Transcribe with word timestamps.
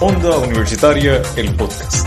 Onda 0.00 0.38
Universitaria, 0.38 1.22
el 1.36 1.54
podcast. 1.54 2.06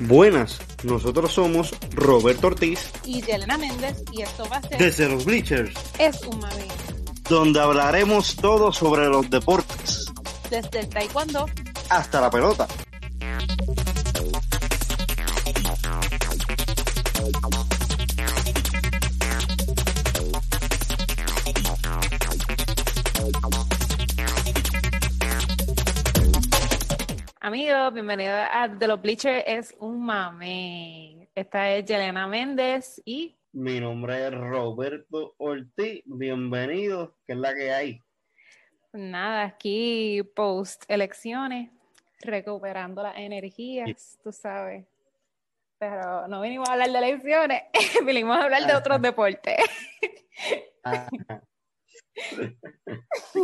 Buenas, 0.00 0.58
nosotros 0.84 1.32
somos 1.32 1.74
Roberto 1.92 2.46
Ortiz 2.48 2.90
y 3.04 3.20
Yelena 3.22 3.58
Méndez 3.58 4.02
y 4.12 4.22
esto 4.22 4.48
va 4.50 4.58
a 4.58 4.62
ser 4.62 4.78
desde 4.78 5.08
los 5.08 5.24
Bleachers, 5.24 5.74
Es 5.98 6.20
un 6.22 6.38
mami. 6.38 6.68
donde 7.28 7.60
hablaremos 7.60 8.36
todo 8.36 8.72
sobre 8.72 9.06
los 9.08 9.28
deportes, 9.28 10.06
Desde 10.50 10.80
el 10.80 10.88
taekwondo 10.88 11.46
hasta 11.90 12.20
la 12.20 12.30
pelota. 12.30 12.66
Amigos, 27.48 27.94
bienvenidos 27.94 28.46
a 28.52 28.68
The 28.78 28.86
Los 28.86 29.00
Bleachers 29.00 29.42
es 29.46 29.74
un 29.78 30.04
mame. 30.04 31.30
Esta 31.34 31.70
es 31.70 31.86
Yelena 31.86 32.26
Méndez 32.26 33.00
y 33.06 33.38
Mi 33.52 33.80
nombre 33.80 34.26
es 34.26 34.34
Roberto 34.34 35.34
Ortiz, 35.38 36.02
bienvenido, 36.04 37.16
que 37.26 37.32
es 37.32 37.38
la 37.38 37.54
que 37.54 37.72
hay. 37.72 38.02
nada, 38.92 39.44
aquí 39.44 40.22
post 40.36 40.84
elecciones, 40.88 41.70
recuperando 42.20 43.02
las 43.02 43.16
energías, 43.16 44.18
tú 44.22 44.30
sabes. 44.30 44.84
Pero 45.78 46.28
no 46.28 46.42
vinimos 46.42 46.68
a 46.68 46.72
hablar 46.72 46.90
de 46.90 46.98
elecciones, 46.98 47.62
vinimos 48.04 48.36
a 48.36 48.42
hablar 48.42 48.66
de 48.66 48.74
otros 48.74 49.00
deportes. 49.00 49.56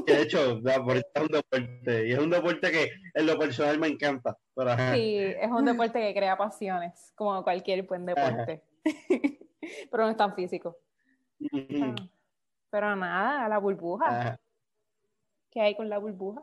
De 0.06 0.22
hecho, 0.22 0.60
política 0.62 1.10
es 1.14 1.22
un 1.22 1.28
deporte, 1.28 2.08
y 2.08 2.12
es 2.12 2.18
un 2.18 2.30
deporte 2.30 2.70
que 2.72 2.90
en 3.14 3.26
lo 3.26 3.38
personal 3.38 3.78
me 3.78 3.88
encanta. 3.88 4.36
Pero. 4.54 4.70
Sí, 4.94 5.16
es 5.16 5.50
un 5.50 5.64
deporte 5.64 6.00
que 6.00 6.14
crea 6.14 6.36
pasiones, 6.36 7.12
como 7.14 7.42
cualquier 7.42 7.82
buen 7.82 8.06
deporte. 8.06 8.62
Pero 9.90 10.04
no 10.04 10.10
es 10.10 10.16
tan 10.16 10.34
físico. 10.34 10.76
Ujú. 11.40 11.94
Pero 12.70 12.96
nada, 12.96 13.48
la 13.48 13.58
burbuja. 13.58 14.06
Ajá. 14.08 14.40
¿Qué 15.50 15.60
hay 15.60 15.76
con 15.76 15.88
la 15.88 15.98
burbuja? 15.98 16.42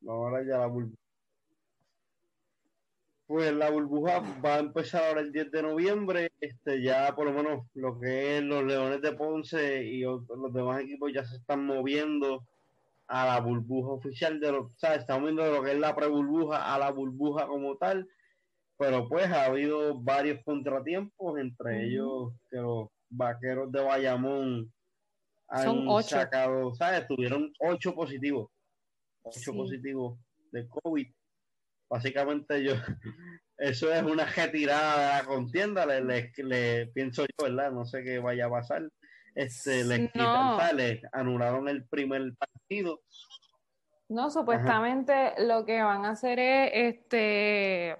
Vamos 0.00 0.24
a 0.24 0.26
hablar 0.28 0.46
ya 0.46 0.58
la 0.58 0.66
burbuja. 0.66 1.03
Pues 3.26 3.52
la 3.54 3.70
burbuja 3.70 4.20
va 4.44 4.56
a 4.56 4.58
empezar 4.58 5.04
ahora 5.04 5.20
el 5.22 5.32
10 5.32 5.50
de 5.50 5.62
noviembre. 5.62 6.30
Este, 6.40 6.82
ya 6.82 7.14
por 7.14 7.26
lo 7.26 7.32
menos 7.32 7.66
lo 7.74 7.98
que 7.98 8.36
es 8.38 8.42
los 8.44 8.62
Leones 8.64 9.00
de 9.00 9.12
Ponce 9.12 9.82
y 9.82 10.02
ot- 10.02 10.26
los 10.36 10.52
demás 10.52 10.82
equipos 10.82 11.10
ya 11.12 11.24
se 11.24 11.36
están 11.36 11.64
moviendo 11.64 12.44
a 13.06 13.26
la 13.26 13.40
burbuja 13.40 13.92
oficial 13.92 14.40
de 14.40 14.52
los, 14.52 14.72
¿sabes? 14.76 15.00
Estamos 15.00 15.24
viendo 15.24 15.50
lo 15.50 15.62
que 15.62 15.72
es 15.72 15.78
la 15.78 15.94
pre-burbuja 15.96 16.74
a 16.74 16.78
la 16.78 16.90
burbuja 16.90 17.46
como 17.46 17.76
tal. 17.76 18.06
Pero 18.76 19.08
pues 19.08 19.26
ha 19.30 19.44
habido 19.46 19.94
varios 20.00 20.42
contratiempos, 20.44 21.38
entre 21.38 21.84
ellos 21.86 22.32
que 22.50 22.56
los 22.58 22.88
vaqueros 23.08 23.70
de 23.72 23.80
Bayamón 23.80 24.72
han 25.48 25.64
Son 25.64 25.84
ocho. 25.88 26.08
sacado, 26.08 26.74
¿sabes? 26.74 27.06
Tuvieron 27.06 27.52
ocho 27.60 27.94
positivos 27.94 28.48
ocho 29.22 29.52
Sí. 29.52 29.56
positivos 29.56 30.18
de 30.52 30.68
COVID. 30.68 31.06
Básicamente 31.88 32.62
yo, 32.64 32.72
eso 33.58 33.92
es 33.92 34.02
una 34.02 34.24
retirada 34.24 34.98
de 35.18 35.22
la 35.22 35.24
contienda, 35.28 35.86
le, 35.86 36.02
le- 36.02 36.32
le- 36.36 36.86
pienso 36.88 37.22
yo, 37.22 37.44
¿verdad? 37.44 37.70
No 37.72 37.84
sé 37.84 38.02
qué 38.02 38.18
vaya 38.18 38.46
a 38.46 38.50
pasar. 38.50 38.88
Este, 39.34 39.84
les, 39.84 40.10
quitan, 40.12 40.56
No. 40.56 40.58
anularon 41.12 41.68
el 41.68 41.84
primer 41.86 42.22
partido. 42.36 43.00
No, 44.08 44.30
supuestamente 44.30 45.32
lo 45.38 45.64
que 45.64 45.82
van 45.82 46.04
a 46.04 46.10
hacer 46.10 46.38
es 46.38 46.70
este 46.74 47.96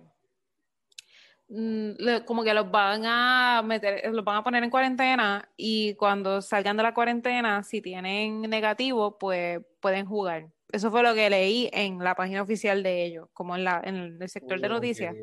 mm, 1.49 1.91
le- 1.99 2.25
como 2.25 2.45
que 2.45 2.55
los 2.55 2.71
van 2.71 3.03
a 3.05 3.63
meter, 3.65 4.13
los 4.13 4.25
van 4.25 4.37
a 4.37 4.45
poner 4.45 4.63
en 4.63 4.71
cuarentena 4.71 5.49
y 5.57 5.95
cuando 5.95 6.41
salgan 6.43 6.77
de 6.77 6.83
la 6.83 6.95
cuarentena, 6.95 7.63
si 7.63 7.81
tienen 7.81 8.43
negativo, 8.43 9.19
pues 9.19 9.61
pueden 9.81 10.07
jugar. 10.07 10.49
Eso 10.75 10.91
fue 10.91 11.05
lo 11.05 11.15
que 11.15 11.31
leí 11.31 11.71
en 11.73 12.01
la 12.01 12.17
página 12.17 12.43
oficial 12.43 12.83
de 12.83 13.05
ellos, 13.05 13.29
como 13.33 13.55
en 13.55 13.63
la, 13.63 13.81
en 13.85 14.21
el 14.21 14.29
sector 14.29 14.61
de 14.61 14.69
noticias. 14.69 15.15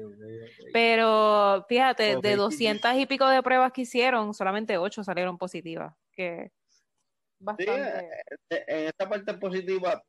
Pero 0.72 1.66
fíjate, 1.68 2.04
de 2.16 2.22
sí, 2.22 2.30
sí. 2.30 2.36
200 2.38 2.96
y 2.96 3.06
pico 3.06 3.28
de 3.28 3.44
pruebas 3.44 3.74
que 3.74 3.82
hicieron, 3.82 4.34
solamente 4.34 4.78
8 4.78 5.04
salieron 5.04 5.38
positivas, 5.38 5.94
que 6.14 6.52
bastante. 7.38 8.08
eh, 8.50 8.64
en 8.68 8.88
esta 8.88 9.10
parte 9.10 9.34
positiva 9.34 10.02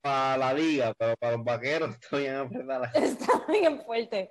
para 0.00 0.38
la 0.38 0.54
liga, 0.54 0.94
pero 0.98 1.14
para 1.18 1.36
los 1.36 1.44
vaqueros 1.44 1.98
Está 2.94 3.44
bien 3.52 3.82
fuerte, 3.82 4.30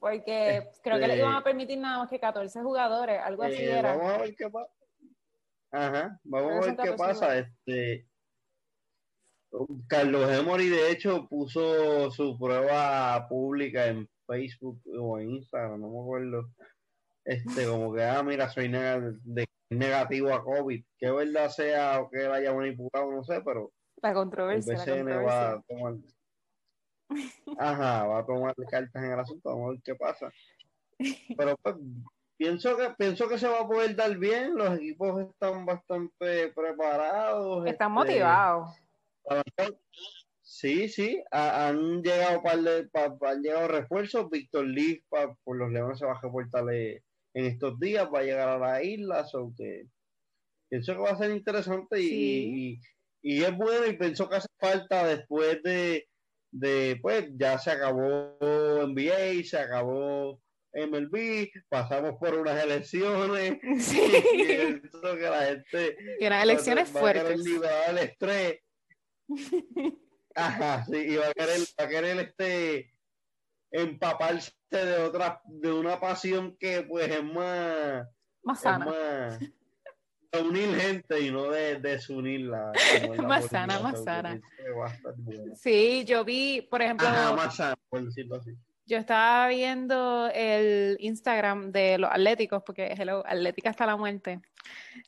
porque 0.00 0.68
creo 0.82 0.98
que 0.98 1.06
le 1.06 1.16
iban 1.18 1.34
a 1.34 1.38
Este- 1.38 1.44
permitir 1.44 1.78
nada 1.78 1.98
más 1.98 2.10
que 2.10 2.18
14 2.18 2.60
jugadores, 2.60 3.20
algo 3.22 3.44
así 3.44 3.62
Eh, 3.62 3.78
era. 3.78 3.94
vamos 3.94 4.12
a 4.14 4.18
ver 4.18 4.34
qué 4.34 4.50
pasa. 4.50 4.72
Ajá, 5.70 6.20
vamos 6.24 6.50
a 6.50 6.54
ver 6.54 6.70
qué 6.70 6.76
14 6.90 6.96
pasa. 6.96 7.38
Este 7.38 8.08
Carlos 9.86 10.30
Emory, 10.30 10.68
de 10.68 10.90
hecho, 10.90 11.26
puso 11.28 12.10
su 12.10 12.38
prueba 12.38 13.26
pública 13.28 13.86
en 13.86 14.08
Facebook 14.26 14.80
o 14.98 15.18
en 15.18 15.30
Instagram, 15.30 15.80
no 15.80 15.88
me 15.90 16.00
acuerdo. 16.00 16.48
Este, 17.24 17.66
como 17.66 17.92
que, 17.94 18.02
ah, 18.02 18.22
mira, 18.22 18.48
soy 18.48 18.68
nega- 18.68 19.18
de- 19.22 19.46
negativo 19.70 20.32
a 20.34 20.42
COVID. 20.42 20.84
Que 20.98 21.10
verdad 21.10 21.48
sea 21.50 22.00
o 22.00 22.10
que 22.10 22.24
él 22.24 22.32
haya 22.32 22.52
manipulado, 22.54 23.12
no 23.12 23.22
sé, 23.24 23.40
pero 23.44 23.70
La 24.02 24.08
el 24.10 24.14
controversia, 24.14 24.74
la 24.74 24.84
BCN 24.84 25.24
va 25.24 25.50
a 25.52 25.62
tomar. 25.62 25.94
Ajá, 27.58 28.06
va 28.06 28.18
a 28.20 28.26
tomar 28.26 28.54
cartas 28.70 29.02
en 29.04 29.12
el 29.12 29.20
asunto, 29.20 29.50
vamos 29.50 29.66
a 29.68 29.70
ver 29.72 29.80
qué 29.84 29.94
pasa. 29.94 30.30
Pero 31.36 31.56
pues, 31.62 31.76
pienso 32.36 32.76
que 32.76 32.90
pienso 32.96 33.28
que 33.28 33.38
se 33.38 33.48
va 33.48 33.60
a 33.60 33.66
poder 33.66 33.94
dar 33.94 34.16
bien, 34.16 34.54
los 34.56 34.76
equipos 34.78 35.20
están 35.20 35.66
bastante 35.66 36.48
preparados. 36.54 37.66
Están 37.66 37.88
este, 37.98 38.12
motivados. 38.12 38.81
Sí, 40.44 40.88
sí, 40.88 41.22
ha- 41.30 41.68
han 41.68 42.02
llegado 42.02 42.42
par 42.42 42.58
de, 42.60 42.84
pa- 42.88 43.16
han 43.22 43.42
llegado 43.42 43.68
refuerzos. 43.68 44.28
Víctor 44.30 44.66
Lee 44.66 45.02
pa- 45.08 45.34
por 45.44 45.56
los 45.56 45.70
Leones 45.70 45.98
se 45.98 46.06
va 46.06 46.12
a 46.12 46.20
reportar 46.20 46.64
en 46.72 47.00
estos 47.46 47.78
días, 47.78 48.08
va 48.12 48.20
a 48.20 48.24
llegar 48.24 48.48
a 48.48 48.58
la 48.58 48.82
isla, 48.82 49.24
so 49.24 49.52
que 49.56 49.86
pienso 50.68 50.92
que 50.94 51.00
va 51.00 51.10
a 51.10 51.16
ser 51.18 51.30
interesante 51.30 52.00
y, 52.00 52.08
Sí. 52.08 52.80
y- 53.22 53.34
y 53.38 53.44
es 53.44 53.56
bueno 53.56 53.86
y 53.86 53.96
pienso 53.96 54.28
que 54.28 54.36
hace 54.36 54.48
falta 54.58 55.06
después 55.06 55.62
de, 55.62 56.08
de 56.50 56.98
pues 57.00 57.28
ya 57.36 57.58
se 57.58 57.70
acabó 57.70 58.36
NBA, 58.40 59.44
se 59.44 59.58
acabó 59.58 60.40
MLB, 60.74 61.50
pasamos 61.68 62.16
por 62.18 62.34
unas 62.34 62.62
elecciones, 62.62 63.58
Sí. 63.78 64.00
pienso 64.82 65.14
que 65.16 65.22
la 65.22 65.42
gente 65.44 65.96
Y 66.20 66.26
unas 66.26 66.42
elecciones 66.44 66.94
va 66.94 66.98
a 66.98 67.00
fuertes. 67.00 67.38
liberar 67.44 67.90
el 67.90 67.98
estrés. 67.98 68.58
Ajá, 70.34 70.84
sí, 70.86 70.96
y 70.96 71.16
va 71.16 71.28
a 71.28 71.32
querer, 71.34 71.60
va 71.78 71.84
a 71.84 71.88
querer 71.88 72.18
este 72.18 72.94
empaparse 73.70 74.52
de 74.70 74.96
otra, 75.02 75.40
de 75.46 75.72
una 75.72 76.00
pasión 76.00 76.56
que 76.58 76.82
pues 76.82 77.10
es 77.10 77.24
más, 77.24 78.06
Más 78.42 78.58
es 78.58 78.62
sana. 78.62 78.84
más 78.86 79.38
de 79.40 80.40
unir 80.40 80.74
gente 80.74 81.20
y 81.20 81.30
no 81.30 81.50
de 81.50 81.76
desunirla. 81.76 82.72
la 83.16 83.22
Más 83.22 83.46
sana, 83.46 83.78
más 83.80 84.02
sana. 84.02 84.40
Sí, 85.54 86.04
yo 86.06 86.24
vi, 86.24 86.62
por 86.62 86.80
ejemplo, 86.80 87.06
Ajá, 87.06 87.34
más 87.34 87.56
sana, 87.56 87.76
por 87.90 88.02
decirlo 88.04 88.36
así. 88.36 88.52
Yo 88.92 88.98
estaba 88.98 89.48
viendo 89.48 90.28
el 90.34 90.98
Instagram 91.00 91.72
de 91.72 91.96
los 91.96 92.10
Atléticos, 92.10 92.62
porque 92.62 92.92
hello, 92.92 93.22
Atlética 93.26 93.70
hasta 93.70 93.86
la 93.86 93.96
muerte. 93.96 94.40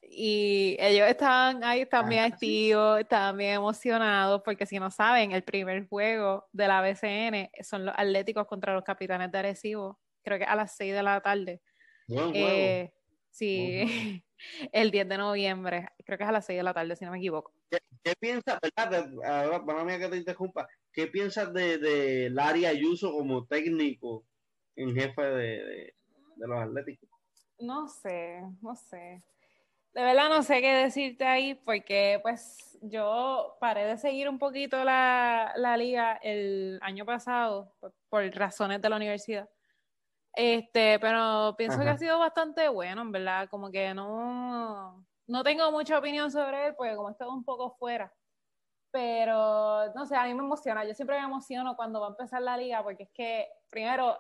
Y 0.01 0.75
ellos 0.81 1.07
estaban 1.07 1.63
ahí 1.63 1.85
también 1.85 2.23
Ah, 2.23 2.29
sí. 2.29 2.33
activos, 2.33 3.01
estaban 3.01 3.37
bien 3.37 3.57
emocionados, 3.57 4.41
porque 4.43 4.65
si 4.65 4.79
no 4.79 4.91
saben, 4.91 5.33
el 5.33 5.43
primer 5.43 5.87
juego 5.87 6.49
de 6.51 6.67
la 6.67 6.81
BCN 6.81 7.51
son 7.63 7.85
los 7.85 7.95
Atléticos 7.95 8.47
contra 8.47 8.73
los 8.73 8.85
Capitanes 8.85 9.31
de 9.31 9.39
Arecibo, 9.39 10.01
creo 10.23 10.39
que 10.39 10.45
a 10.45 10.57
las 10.57 10.75
6 10.77 10.95
de 10.95 11.03
la 11.03 11.21
tarde. 11.21 11.61
Eh, 12.09 12.91
sí, 13.31 14.25
el 14.73 14.91
10 14.93 15.09
de 15.11 15.19
noviembre, 15.19 15.89
creo 16.07 16.17
que 16.17 16.25
es 16.25 16.31
a 16.31 16.33
las 16.33 16.47
6 16.47 16.57
de 16.57 16.63
la 16.63 16.73
tarde, 16.73 16.97
si 16.97 17.05
no 17.05 17.11
me 17.11 17.19
equivoco. 17.19 17.53
¿Qué 18.03 18.15
piensas, 18.19 18.59
verdad? 18.61 19.11
Ahora, 19.25 19.65
para 19.65 19.85
mí 19.85 19.99
que 19.99 20.09
te 20.09 20.17
interrumpa, 20.19 20.69
¿qué 20.93 21.07
piensas 21.07 21.53
de, 21.53 21.79
de 21.79 22.31
Larry 22.31 22.67
Ayuso 22.67 23.13
como 23.13 23.47
técnico 23.47 24.25
en 24.77 24.95
jefe 24.95 25.23
de, 25.23 25.65
de- 25.65 25.95
de 26.37 26.47
los 26.49 26.59
Atléticos? 26.61 27.09
No 27.61 27.89
sé, 27.89 28.43
no 28.61 28.75
sé. 28.75 29.23
De 29.93 30.03
verdad 30.03 30.29
no 30.29 30.43
sé 30.43 30.61
qué 30.61 30.73
decirte 30.75 31.25
ahí 31.25 31.55
porque 31.55 32.19
pues 32.23 32.77
yo 32.83 33.57
paré 33.61 33.85
de 33.85 33.97
seguir 33.97 34.29
un 34.29 34.41
poquito 34.41 34.83
la, 34.83 35.53
la 35.57 35.77
liga 35.77 36.19
el 36.21 36.79
año 36.83 37.07
pasado 37.07 37.73
por, 37.79 37.95
por 38.09 38.25
razones 38.35 38.83
de 38.83 38.89
la 38.91 38.97
universidad. 38.97 39.49
Este, 40.35 40.99
pero 40.99 41.55
pienso 41.57 41.81
que 41.81 41.89
ha 41.91 41.97
sido 41.97 42.19
bastante 42.19 42.67
bueno, 42.69 43.03
en 43.03 43.13
verdad, 43.13 43.49
como 43.49 43.71
que 43.71 43.95
no, 43.95 45.07
no 45.27 45.43
tengo 45.43 45.71
mucha 45.71 45.99
opinión 45.99 46.31
sobre 46.31 46.69
él, 46.69 46.75
porque 46.77 46.95
como 46.95 47.11
estado 47.11 47.33
un 47.33 47.45
poco 47.45 47.77
fuera. 47.79 48.13
Pero, 48.91 49.93
no 49.95 50.07
sé, 50.07 50.15
a 50.17 50.25
mí 50.25 50.35
me 50.35 50.45
emociona. 50.45 50.85
Yo 50.85 50.95
siempre 50.95 51.19
me 51.19 51.25
emociono 51.25 51.75
cuando 51.77 52.01
va 52.01 52.09
a 52.09 52.11
empezar 52.11 52.43
la 52.43 52.57
liga, 52.57 52.83
porque 52.83 53.05
es 53.05 53.11
que, 53.13 53.49
primero, 53.69 54.19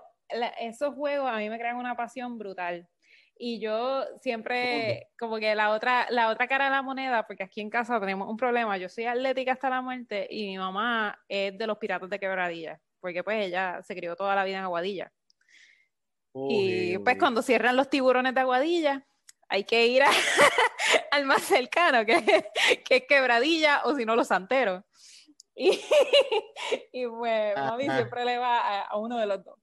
esos 0.60 0.94
juegos 0.94 1.30
a 1.30 1.36
mí 1.36 1.48
me 1.48 1.58
crean 1.58 1.76
una 1.76 1.96
pasión 1.96 2.38
brutal. 2.38 2.88
Y 3.36 3.60
yo 3.60 4.04
siempre, 4.20 5.08
como 5.18 5.38
que 5.38 5.54
la 5.54 5.70
otra, 5.70 6.06
la 6.10 6.28
otra 6.28 6.46
cara 6.46 6.66
de 6.66 6.70
la 6.70 6.82
moneda, 6.82 7.26
porque 7.26 7.42
aquí 7.42 7.60
en 7.60 7.70
casa 7.70 7.98
tenemos 7.98 8.28
un 8.28 8.36
problema. 8.36 8.76
Yo 8.78 8.88
soy 8.88 9.06
atlética 9.06 9.52
hasta 9.52 9.70
la 9.70 9.82
muerte 9.82 10.28
y 10.30 10.46
mi 10.46 10.58
mamá 10.58 11.18
es 11.28 11.56
de 11.58 11.66
los 11.66 11.78
piratas 11.78 12.08
de 12.08 12.20
quebradilla, 12.20 12.80
porque 13.00 13.24
pues 13.24 13.44
ella 13.44 13.82
se 13.82 13.96
crió 13.96 14.14
toda 14.14 14.36
la 14.36 14.44
vida 14.44 14.58
en 14.58 14.64
Aguadilla. 14.64 15.12
y 16.48 16.98
pues 16.98 17.18
cuando 17.18 17.42
cierran 17.42 17.76
los 17.76 17.90
tiburones 17.90 18.34
de 18.34 18.40
Aguadilla, 18.40 19.04
hay 19.48 19.64
que 19.64 19.86
ir 19.86 20.02
al 21.11 21.25
más 21.25 21.43
cercano, 21.43 22.05
que, 22.05 22.23
que, 22.85 22.96
es 22.96 23.05
quebradilla 23.06 23.82
o 23.85 23.94
si 23.94 24.05
no 24.05 24.17
los 24.17 24.29
santeros. 24.29 24.82
Y, 25.55 25.70
y 26.93 27.06
pues 27.06 27.56
mami 27.56 27.85
siempre 27.85 28.25
le 28.25 28.38
va 28.38 28.82
a, 28.82 28.96
uno 28.96 29.19
de 29.19 29.26
los 29.26 29.44
dos. 29.44 29.58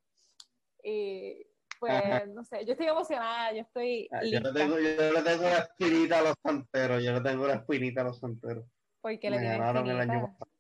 Y 0.84 1.46
pues 1.80 2.28
no 2.28 2.44
sé, 2.44 2.66
yo 2.66 2.74
estoy 2.74 2.88
emocionada, 2.88 3.54
yo 3.54 3.62
estoy. 3.62 4.08
Ah, 4.12 4.22
yo, 4.24 4.40
le 4.40 4.54
tengo, 4.54 4.80
yo 4.80 5.14
le 5.14 5.22
tengo 5.22 5.44
la 5.44 5.58
espinita 5.60 6.20
a 6.20 6.22
los 6.22 6.36
santeros, 6.44 7.04
yo 7.04 7.14
le 7.14 7.22
tengo 7.22 7.48
la 7.48 7.56
espinita 7.56 8.02
a 8.02 8.04
los 8.06 8.20
santeros. 8.20 8.66
Porque 9.02 9.30
le 9.30 9.42
ganaron 9.42 9.90
el 9.90 10.00
año 10.00 10.36
pasado. 10.38 10.52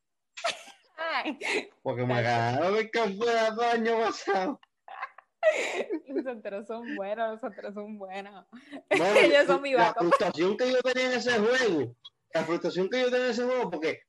Porque 1.83 2.05
me 2.05 2.21
ganaron 2.21 2.75
el 2.75 2.89
campeonato 2.89 3.61
el 3.63 3.69
año 3.69 3.99
pasado. 3.99 4.59
Los 6.07 6.23
santeros 6.23 6.67
son 6.67 6.95
buenos, 6.95 7.31
los 7.31 7.41
santeros 7.41 7.73
son 7.73 7.97
buenos. 7.97 8.45
Ellos 8.89 9.45
son 9.47 9.61
mi 9.61 9.73
La 9.73 9.93
frustración 9.93 10.57
que 10.57 10.71
yo 10.71 10.81
tenía 10.81 11.07
en 11.07 11.13
ese 11.13 11.39
juego, 11.39 11.95
la 12.33 12.43
frustración 12.43 12.89
que 12.89 13.01
yo 13.01 13.05
tenía 13.05 13.25
en 13.25 13.31
ese 13.31 13.43
juego, 13.43 13.69
porque 13.69 14.01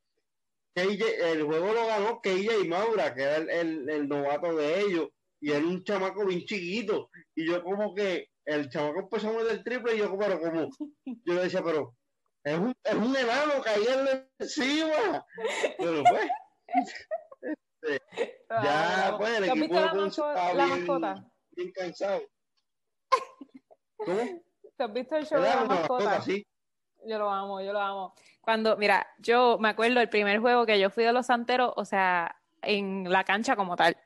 el 0.75 1.43
juego 1.45 1.73
lo 1.73 1.87
ganó 1.87 2.21
y 2.25 2.69
Maura, 2.69 3.15
que 3.15 3.23
era 3.23 3.37
el, 3.37 3.89
el, 3.89 4.09
novato 4.09 4.57
de 4.57 4.81
ellos, 4.81 5.09
y 5.41 5.53
era 5.53 5.65
un 5.67 5.85
chamaco 5.85 6.25
bien 6.27 6.45
chiquito. 6.45 7.11
Y 7.35 7.47
yo 7.47 7.63
como 7.63 7.95
que 7.95 8.29
el 8.47 8.69
chamaco 8.71 9.01
empezó 9.01 9.29
a 9.29 9.43
meter 9.43 9.63
triple 9.63 9.95
y 9.95 9.99
yo 9.99 10.17
pero 10.19 10.41
como, 10.41 10.69
yo 11.05 11.35
le 11.35 11.43
decía, 11.43 11.63
pero 11.63 11.95
es 12.45 12.59
un, 12.59 12.75
es 12.83 12.95
un 12.95 13.17
enano 13.17 13.63
caerle 13.63 14.29
encima. 14.39 15.25
Pero 15.79 16.03
pues, 16.05 16.31
ya 18.63 19.15
pues 19.19 19.39
el 19.39 19.45
equipo 19.45 19.75
de 19.75 19.81
la, 19.81 19.95
mascota? 20.67 21.25
bien 21.57 21.73
cansado. 21.73 22.23
¿Cómo? 23.97 24.43
¿Te 24.77 24.85
has 24.85 24.93
visto 24.93 25.17
el 25.17 25.27
show 25.27 25.41
de 25.41 25.49
la 25.49 25.65
mascota? 25.65 26.21
Sí. 26.23 26.47
Yo 27.05 27.19
lo 27.19 27.31
amo, 27.31 27.61
yo 27.61 27.73
lo 27.73 27.81
amo. 27.81 28.15
Cuando, 28.41 28.77
mira, 28.77 29.07
yo 29.19 29.59
me 29.59 29.69
acuerdo 29.69 30.01
el 30.01 30.09
primer 30.09 30.39
juego 30.39 30.67
que 30.67 30.79
yo 30.79 30.91
fui 30.91 31.05
de 31.05 31.13
los 31.13 31.27
santeros, 31.27 31.73
o 31.77 31.85
sea, 31.85 32.37
en 32.63 33.11
la 33.11 33.25
cancha 33.25 33.57
como 33.57 33.77
tal. 33.77 33.97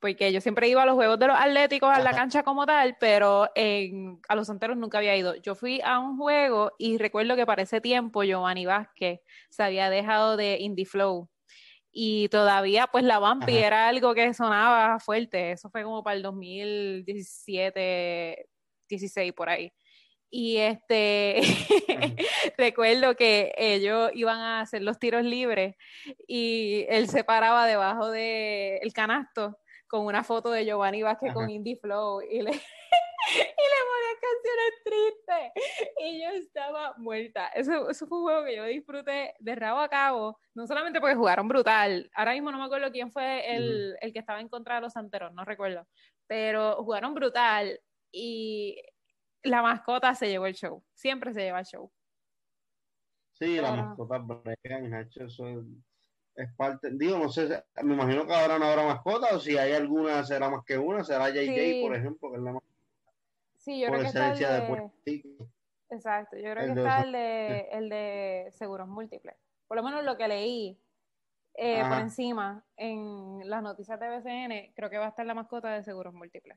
Porque 0.00 0.32
yo 0.32 0.40
siempre 0.40 0.68
iba 0.68 0.82
a 0.82 0.86
los 0.86 0.94
juegos 0.94 1.18
de 1.18 1.26
los 1.26 1.36
atléticos 1.38 1.90
a 1.90 1.98
la 1.98 2.12
cancha 2.12 2.44
como 2.44 2.64
tal, 2.66 2.96
pero 3.00 3.50
en, 3.54 4.20
a 4.28 4.36
los 4.36 4.46
santeros 4.46 4.76
nunca 4.76 4.98
había 4.98 5.16
ido. 5.16 5.34
Yo 5.36 5.54
fui 5.54 5.80
a 5.82 5.98
un 5.98 6.16
juego 6.16 6.72
y 6.78 6.98
recuerdo 6.98 7.34
que 7.34 7.46
para 7.46 7.62
ese 7.62 7.80
tiempo 7.80 8.22
Giovanni 8.22 8.64
Vázquez 8.64 9.20
se 9.50 9.62
había 9.62 9.90
dejado 9.90 10.36
de 10.36 10.58
Indie 10.60 10.86
Flow 10.86 11.28
y 11.92 12.28
todavía 12.28 12.86
pues 12.86 13.04
la 13.04 13.18
Vampi 13.18 13.56
era 13.56 13.88
algo 13.88 14.14
que 14.14 14.32
sonaba 14.34 14.98
fuerte, 15.00 15.52
eso 15.52 15.70
fue 15.70 15.82
como 15.84 16.02
para 16.02 16.16
el 16.16 16.22
2017, 16.22 18.46
16 18.88 19.32
por 19.32 19.48
ahí. 19.48 19.72
Y 20.30 20.58
este, 20.58 21.40
recuerdo 22.58 23.16
que 23.16 23.52
ellos 23.56 24.10
iban 24.14 24.38
a 24.38 24.60
hacer 24.60 24.82
los 24.82 24.98
tiros 24.98 25.24
libres 25.24 25.76
y 26.26 26.84
él 26.88 27.08
se 27.08 27.24
paraba 27.24 27.66
debajo 27.66 28.10
del 28.10 28.92
canasto 28.92 29.58
con 29.88 30.04
una 30.04 30.22
foto 30.22 30.50
de 30.50 30.64
Giovanni 30.64 31.02
Vázquez 31.02 31.32
con 31.32 31.48
Indie 31.50 31.76
Flow 31.76 32.20
y 32.20 32.42
le, 32.42 32.50
y 32.52 33.64
le 33.64 33.78
ponía 33.88 34.14
canciones 34.20 34.72
tristes. 34.84 35.52
Y 36.00 36.22
yo 36.22 36.30
estaba 36.30 36.94
muerta. 36.98 37.48
Eso, 37.48 37.90
eso 37.90 38.06
fue 38.06 38.18
un 38.18 38.24
juego 38.24 38.44
que 38.44 38.56
yo 38.56 38.64
disfruté 38.64 39.34
de 39.38 39.54
rabo 39.54 39.80
a 39.80 39.88
cabo, 39.88 40.38
no 40.54 40.66
solamente 40.66 41.00
porque 41.00 41.16
jugaron 41.16 41.48
brutal. 41.48 42.10
Ahora 42.14 42.32
mismo 42.32 42.52
no 42.52 42.58
me 42.58 42.64
acuerdo 42.64 42.92
quién 42.92 43.10
fue 43.10 43.56
el, 43.56 43.96
el 44.00 44.12
que 44.12 44.18
estaba 44.18 44.40
en 44.40 44.48
contra 44.48 44.76
de 44.76 44.82
los 44.82 44.92
santeros, 44.92 45.32
no 45.32 45.44
recuerdo. 45.44 45.86
Pero 46.26 46.76
jugaron 46.84 47.14
brutal 47.14 47.80
y 48.12 48.80
la 49.42 49.62
mascota 49.62 50.14
se 50.14 50.28
llevó 50.28 50.46
el 50.46 50.54
show. 50.54 50.84
Siempre 50.94 51.32
se 51.32 51.40
lleva 51.40 51.60
el 51.60 51.66
show. 51.66 51.90
Sí, 53.34 53.56
la 53.56 53.72
mascota 53.72 54.18
bregan, 54.18 54.92
eso 55.14 55.64
es, 56.38 56.54
parte, 56.54 56.90
digo, 56.92 57.18
no 57.18 57.28
sé, 57.28 57.64
me 57.82 57.94
imagino 57.94 58.26
que 58.26 58.32
ahora 58.32 58.58
no 58.58 58.66
habrá 58.66 58.84
mascota 58.84 59.34
o 59.34 59.40
si 59.40 59.58
hay 59.58 59.72
alguna 59.72 60.24
será 60.24 60.48
más 60.48 60.64
que 60.64 60.78
una, 60.78 61.02
será 61.02 61.30
JJ, 61.30 61.82
por 61.82 61.96
ejemplo, 61.96 62.30
que 62.30 62.36
es 62.36 62.42
la 62.42 62.52
más 62.52 62.62
Sí, 63.56 63.80
yo 63.80 63.88
creo 63.88 64.00
que 64.00 64.06
está 64.06 64.32
el 64.32 64.38
de... 65.04 65.48
Exacto, 65.90 66.36
yo 66.36 66.52
creo 66.52 66.74
que 66.74 66.80
está 66.80 67.00
el 67.00 67.12
de, 67.12 67.60
el 67.72 67.88
de 67.88 68.48
seguros 68.52 68.88
múltiples. 68.88 69.34
Por 69.66 69.76
lo 69.76 69.82
menos 69.82 70.04
lo 70.04 70.16
que 70.16 70.28
leí 70.28 70.78
eh, 71.54 71.82
por 71.88 71.98
encima 71.98 72.64
en 72.76 73.40
las 73.48 73.62
noticias 73.62 73.98
de 73.98 74.08
BCN, 74.08 74.72
creo 74.74 74.90
que 74.90 74.98
va 74.98 75.06
a 75.06 75.08
estar 75.08 75.26
la 75.26 75.34
mascota 75.34 75.72
de 75.72 75.82
seguros 75.82 76.14
múltiples. 76.14 76.56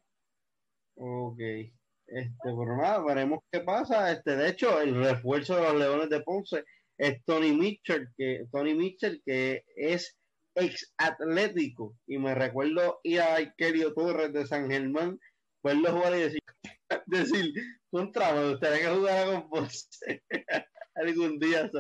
Ok. 0.95 1.39
Este, 1.39 2.33
pero 2.44 2.78
nada, 2.78 3.04
veremos 3.04 3.39
qué 3.51 3.62
pasa. 3.62 4.12
Este, 4.12 4.36
de 4.36 4.50
hecho, 4.50 4.80
el 4.80 5.04
refuerzo 5.04 5.56
de 5.56 5.63
los 5.63 5.75
Leones 5.75 6.10
de 6.10 6.22
Ponce 6.22 6.63
es 7.01 7.25
Tony 7.25 7.51
Mitchell, 7.51 8.07
que, 8.15 8.45
Tony 8.51 8.75
Mitchell, 8.75 9.21
que 9.25 9.63
es 9.75 10.15
ex 10.56 10.94
atlético. 10.98 11.98
Y 12.06 12.19
me 12.19 12.36
recuerdo 12.36 13.00
ir 13.03 13.21
a 13.21 13.38
Kerio 13.57 13.92
Torres 13.95 14.31
de 14.31 14.45
San 14.45 14.69
Germán, 14.69 15.19
verlo 15.63 15.94
jugar 15.94 16.15
y 16.15 16.19
decir, 16.21 16.39
decir, 17.07 17.53
contra, 17.89 18.33
me 18.33 18.51
gustaría 18.51 18.81
que 18.81 18.95
jugara 18.95 19.25
con 19.25 19.50
Ponce 19.50 20.24
algún 20.95 21.39
día. 21.39 21.71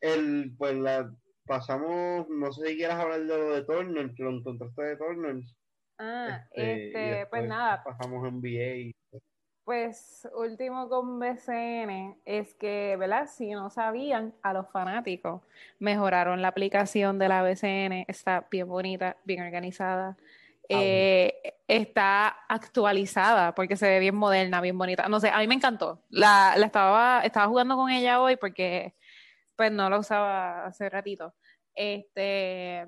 El, 0.00 0.54
pues 0.56 0.76
la 0.76 1.12
pasamos, 1.46 2.28
no 2.28 2.52
sé 2.52 2.68
si 2.68 2.76
quieras 2.76 3.00
hablar 3.00 3.20
de 3.22 3.36
lo 3.36 3.52
de 3.52 3.64
Turner, 3.64 4.14
que 4.14 4.22
lo 4.22 4.30
encontraste 4.30 4.82
de 4.82 4.96
Turner. 4.96 5.42
Ah, 5.98 6.46
este, 6.52 7.20
este 7.20 7.26
pues 7.30 7.48
nada. 7.48 7.82
Pasamos 7.82 8.32
NBA. 8.32 8.93
Pues 9.64 10.28
último 10.34 10.90
con 10.90 11.18
BCN 11.18 12.18
es 12.26 12.54
que, 12.54 12.96
¿verdad? 12.98 13.26
Si 13.26 13.50
no 13.50 13.70
sabían, 13.70 14.34
a 14.42 14.52
los 14.52 14.70
fanáticos 14.70 15.40
mejoraron 15.78 16.42
la 16.42 16.48
aplicación 16.48 17.18
de 17.18 17.28
la 17.28 17.42
BCN, 17.42 18.04
está 18.06 18.46
bien 18.50 18.68
bonita, 18.68 19.16
bien 19.24 19.42
organizada. 19.42 20.18
Ah, 20.70 20.80
eh, 20.80 21.54
está 21.66 22.28
actualizada 22.48 23.54
porque 23.54 23.76
se 23.76 23.88
ve 23.88 24.00
bien 24.00 24.14
moderna, 24.14 24.60
bien 24.60 24.76
bonita. 24.76 25.08
No 25.08 25.18
sé, 25.18 25.30
a 25.30 25.38
mí 25.38 25.46
me 25.46 25.54
encantó. 25.54 26.02
La, 26.10 26.54
la 26.58 26.66
estaba, 26.66 27.22
estaba 27.24 27.48
jugando 27.48 27.76
con 27.76 27.90
ella 27.90 28.20
hoy 28.20 28.36
porque 28.36 28.94
pues 29.56 29.72
no 29.72 29.88
la 29.88 29.98
usaba 29.98 30.66
hace 30.66 30.90
ratito. 30.90 31.34
Este, 31.74 32.86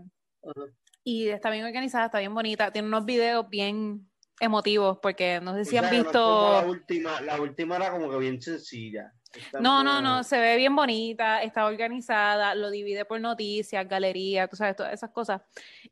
y 1.05 1.29
está 1.29 1.51
bien 1.51 1.65
organizada, 1.65 2.07
está 2.07 2.19
bien 2.19 2.35
bonita. 2.35 2.71
Tiene 2.71 2.89
unos 2.89 3.05
videos 3.05 3.49
bien 3.49 4.09
emotivos 4.41 4.99
porque 5.01 5.41
no 5.41 5.55
sé 5.55 5.65
si 5.65 5.77
han 5.77 5.91
visto. 5.91 6.53
la, 6.53 6.67
última, 6.67 7.21
la 7.21 7.41
última 7.41 7.77
era 7.77 7.91
como 7.91 8.11
que 8.11 8.19
bien 8.19 8.41
sencilla. 8.41 9.13
no, 9.61 9.83
no, 9.83 10.01
no, 10.01 10.23
se 10.25 10.39
ve 10.39 10.57
bien 10.57 10.75
bonita, 10.75 11.43
está 11.43 11.67
organizada, 11.67 12.55
lo 12.55 12.71
divide 12.71 13.05
por 13.05 13.21
noticias, 13.21 13.87
galerías, 13.89 14.49
tú 14.49 14.57
sabes, 14.57 14.77
todas 14.77 14.93
esas 14.93 15.11
cosas. 15.11 15.43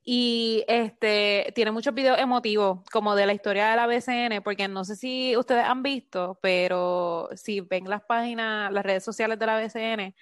Y 0.04 0.64
este 0.68 1.52
tiene 1.54 1.70
muchos 1.70 1.94
videos 1.94 2.18
emotivos, 2.18 2.80
como 2.90 3.14
de 3.14 3.26
la 3.26 3.32
historia 3.32 3.70
de 3.70 3.76
la 3.76 3.86
BCN, 3.86 4.42
porque 4.42 4.68
no 4.68 4.84
sé 4.84 4.96
si 4.96 5.36
ustedes 5.36 5.64
han 5.64 5.82
visto, 5.82 6.38
pero 6.42 7.28
si 7.34 7.60
ven 7.60 7.88
las 7.88 8.02
páginas, 8.02 8.72
las 8.72 8.84
redes 8.84 9.04
sociales 9.04 9.38
de 9.38 9.46
la 9.46 9.58
BCN, 9.58 10.14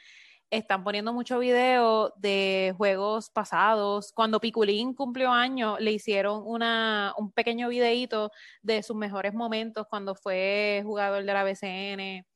están 0.53 0.85
poniendo 0.85 1.15
mucho 1.15 1.39
video 1.39 2.13
de 2.17 2.75
juegos 2.77 3.31
pasados. 3.31 4.13
Cuando 4.13 4.39
Piculín 4.39 4.93
cumplió 4.93 5.33
años, 5.33 5.81
le 5.81 5.93
hicieron 5.93 6.43
una, 6.45 7.15
un 7.17 7.33
pequeño 7.33 7.71
videíto 7.71 8.31
de 8.61 8.83
sus 8.83 8.95
mejores 8.95 9.33
momentos 9.33 9.87
cuando 9.89 10.15
fue 10.15 10.83
jugador 10.85 11.25
de 11.25 11.33
la 11.33 11.45
BCN. 11.45 12.27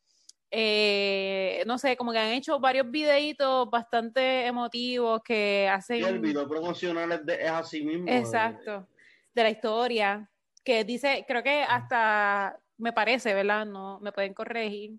Eh, 0.51 1.63
no 1.67 1.77
sé, 1.77 1.95
como 1.99 2.13
que 2.13 2.19
han 2.19 2.33
hecho 2.33 2.59
varios 2.59 2.91
videitos 2.91 3.69
bastante 3.69 4.47
emotivos 4.47 5.21
que 5.23 5.69
hacen... 5.71 5.99
Y 5.99 6.05
el 6.05 6.19
video 6.19 6.49
promocional 6.49 7.13
es, 7.13 7.51
así 7.51 7.85
mismo. 7.85 8.09
Exacto, 8.09 8.89
de 9.35 9.43
la 9.43 9.51
historia, 9.51 10.31
que 10.65 10.85
dice, 10.85 11.27
creo 11.29 11.43
que 11.43 11.63
hasta, 11.65 12.59
me 12.79 12.95
parece, 12.95 13.35
¿verdad? 13.35 13.67
No, 13.67 14.01
me 14.01 14.11
pueden 14.11 14.33
corregir, 14.33 14.99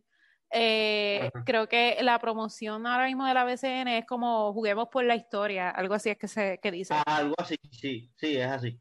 eh, 0.50 1.30
creo 1.46 1.68
que 1.68 1.98
la 2.02 2.20
promoción 2.20 2.88
ahora 2.88 3.08
mismo 3.08 3.26
de 3.26 3.34
la 3.34 3.44
BCN 3.44 3.88
es 3.90 4.06
como 4.06 4.54
juguemos 4.54 4.88
por 4.90 5.04
la 5.04 5.16
historia, 5.16 5.70
algo 5.70 5.94
así 5.94 6.10
es 6.10 6.18
que 6.18 6.28
se 6.28 6.60
que 6.62 6.72
dice. 6.72 6.96
algo 7.06 7.36
así, 7.38 7.56
sí, 7.72 8.10
sí, 8.16 8.38
es 8.38 8.48
así. 8.48 8.80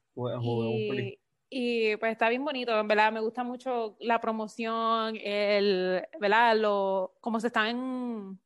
Y 1.48 1.96
pues 1.96 2.12
está 2.12 2.28
bien 2.28 2.44
bonito, 2.44 2.78
en 2.78 2.88
verdad, 2.88 3.12
me 3.12 3.20
gusta 3.20 3.44
mucho 3.44 3.96
la 4.00 4.20
promoción, 4.20 5.16
el, 5.22 6.02
¿verdad? 6.20 6.56
Lo, 6.56 7.14
cómo 7.20 7.38
se 7.40 7.48
están, 7.48 8.40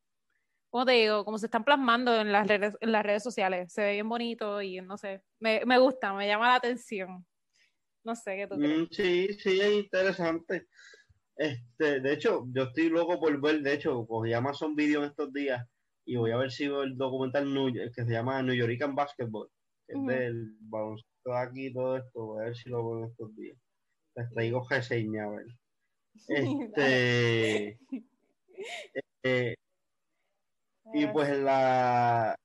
¿cómo 0.69 0.85
te 0.85 0.91
digo? 0.93 1.25
Cómo 1.25 1.37
se 1.37 1.47
están 1.47 1.63
plasmando 1.63 2.15
en 2.15 2.31
las 2.31 2.47
redes, 2.47 2.75
en 2.79 2.91
las 2.91 3.03
redes 3.03 3.23
sociales. 3.23 3.73
Se 3.73 3.81
ve 3.81 3.93
bien 3.93 4.09
bonito 4.09 4.61
y 4.61 4.81
no 4.81 4.97
sé, 4.97 5.23
me, 5.39 5.65
me 5.65 5.79
gusta, 5.79 6.13
me 6.13 6.27
llama 6.27 6.47
la 6.47 6.55
atención. 6.55 7.25
No 8.03 8.15
sé 8.15 8.35
qué 8.35 8.47
tú 8.47 8.57
crees. 8.57 8.79
Mm, 8.79 8.87
sí, 8.91 9.33
sí, 9.33 9.61
es 9.61 9.73
interesante. 9.73 10.67
Este, 11.41 11.99
de 12.01 12.13
hecho, 12.13 12.45
yo 12.53 12.63
estoy 12.65 12.89
loco 12.89 13.19
por 13.19 13.41
ver, 13.41 13.61
de 13.63 13.73
hecho, 13.73 14.05
cogí 14.05 14.31
Amazon 14.31 14.75
Video 14.75 14.99
en 15.03 15.09
estos 15.09 15.33
días 15.33 15.67
y 16.05 16.15
voy 16.15 16.29
a 16.29 16.37
ver 16.37 16.51
si 16.51 16.67
veo 16.67 16.83
el 16.83 16.95
documental 16.95 17.51
New- 17.51 17.73
que 17.73 18.05
se 18.05 18.11
llama 18.11 18.43
New 18.43 18.53
Yorican 18.53 18.93
Basketball, 18.93 19.49
que 19.87 19.95
Ujú. 19.95 20.11
es 20.11 20.17
del 20.19 20.55
baloncesto 20.59 21.31
de 21.31 21.39
aquí 21.39 21.65
y 21.67 21.73
todo 21.73 21.97
esto, 21.97 22.25
voy 22.25 22.41
a 22.41 22.45
ver 22.45 22.55
si 22.55 22.69
lo 22.69 22.87
veo 22.87 22.99
en 22.99 23.09
estos 23.09 23.35
días. 23.35 23.57
Les 24.15 24.29
traigo 24.29 24.67
reseña, 24.69 25.23
a 25.23 25.29
ver. 25.29 25.45
Este, 26.77 27.79
eh, 29.23 29.55
y 30.93 31.07
pues 31.07 31.39
la 31.39 32.35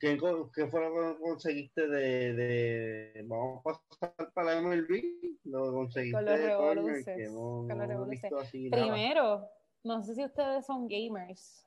¿qué, 0.00 0.18
qué 0.54 0.66
fue 0.66 0.80
lo 0.80 1.16
que 1.16 1.20
conseguiste 1.20 1.88
de, 1.88 2.32
de 2.34 3.22
vamos 3.26 3.60
a 3.60 3.62
pasar 3.62 4.32
para 4.32 4.60
MLB? 4.60 5.02
Lo 5.44 5.72
conseguiste 5.72 6.16
Con 6.16 6.24
los 6.24 6.40
revoluces, 6.40 7.32
no, 7.32 7.66
con 7.68 7.68
los 7.68 7.88
nada. 7.88 8.50
Primero, 8.70 9.48
no 9.84 10.02
sé 10.02 10.14
si 10.14 10.24
ustedes 10.24 10.66
son 10.66 10.88
gamers 10.88 11.66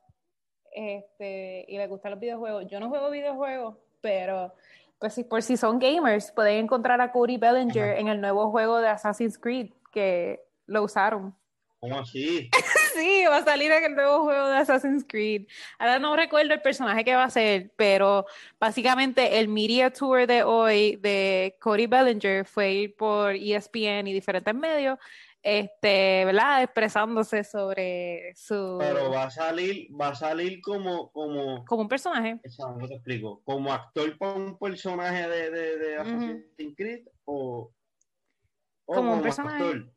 este, 0.72 1.64
y 1.68 1.76
les 1.78 1.88
gustan 1.88 2.12
los 2.12 2.20
videojuegos. 2.20 2.66
Yo 2.68 2.80
no 2.80 2.88
juego 2.88 3.10
videojuegos, 3.10 3.76
pero 4.00 4.52
pues 4.98 5.14
si 5.14 5.24
por 5.24 5.42
si 5.42 5.56
son 5.56 5.78
gamers, 5.78 6.30
pueden 6.32 6.64
encontrar 6.64 7.00
a 7.00 7.10
Cody 7.10 7.38
Bellinger 7.38 7.90
Ajá. 7.90 7.98
en 7.98 8.08
el 8.08 8.20
nuevo 8.20 8.50
juego 8.50 8.78
de 8.78 8.88
Assassin's 8.88 9.38
Creed 9.38 9.70
que 9.92 10.40
lo 10.66 10.82
usaron. 10.82 11.34
¿Cómo 11.80 11.98
así? 11.98 12.50
Sí, 12.94 13.24
va 13.28 13.38
a 13.38 13.44
salir 13.44 13.70
en 13.70 13.84
el 13.84 13.94
nuevo 13.94 14.24
juego 14.24 14.48
de 14.48 14.58
Assassin's 14.58 15.04
Creed. 15.06 15.46
Ahora 15.78 15.98
no 15.98 16.16
recuerdo 16.16 16.54
el 16.54 16.62
personaje 16.62 17.04
que 17.04 17.14
va 17.14 17.24
a 17.24 17.30
ser, 17.30 17.70
pero 17.76 18.26
básicamente 18.58 19.38
el 19.38 19.48
media 19.48 19.90
tour 19.90 20.26
de 20.26 20.42
hoy 20.42 20.96
de 20.96 21.56
Cody 21.60 21.86
Bellinger 21.86 22.44
fue 22.44 22.72
ir 22.72 22.96
por 22.96 23.34
ESPN 23.34 24.06
y 24.06 24.12
diferentes 24.12 24.54
medios, 24.54 24.98
este, 25.42 26.24
¿verdad? 26.24 26.62
Expresándose 26.62 27.44
sobre 27.44 28.34
su 28.34 28.76
Pero 28.78 29.10
va 29.10 29.24
a 29.24 29.30
salir, 29.30 29.88
va 29.98 30.08
a 30.08 30.14
salir 30.14 30.60
como, 30.60 31.10
como, 31.12 31.64
como 31.64 31.82
un 31.82 31.88
personaje. 31.88 32.40
o 32.44 32.50
sea, 32.50 32.66
¿cómo 32.66 32.88
te 32.88 32.94
explico? 32.94 33.40
¿Como 33.44 33.72
actor 33.72 34.16
para 34.18 34.34
un 34.34 34.58
personaje 34.58 35.28
de, 35.28 35.50
de, 35.50 35.78
de 35.78 35.96
Assassin's 35.96 36.76
Creed 36.76 37.06
o, 37.24 37.72
o 38.84 38.94
Como 38.94 39.14
un 39.14 39.22
personaje. 39.22 39.90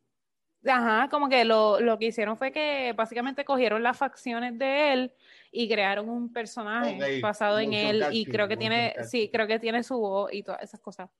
Ajá, 0.66 1.08
como 1.10 1.28
que 1.28 1.44
lo, 1.44 1.80
lo 1.80 1.98
que 1.98 2.06
hicieron 2.06 2.36
fue 2.36 2.52
que 2.52 2.94
básicamente 2.96 3.44
cogieron 3.44 3.82
las 3.82 3.96
facciones 3.96 4.58
de 4.58 4.92
él 4.92 5.12
y 5.50 5.68
crearon 5.68 6.08
un 6.08 6.32
personaje 6.32 6.96
Ok, 6.96 7.22
basado 7.22 7.58
en 7.58 7.72
él 7.74 7.96
y 7.96 8.24
capture, 8.24 8.32
creo 8.32 8.48
que 8.48 8.56
tiene, 8.56 8.86
capture. 8.88 9.08
sí, 9.08 9.30
creo 9.30 9.46
que 9.46 9.58
tiene 9.58 9.82
su 9.82 9.98
voz 9.98 10.32
y 10.32 10.42
todas 10.42 10.62
esas 10.62 10.80
cosas. 10.80 11.10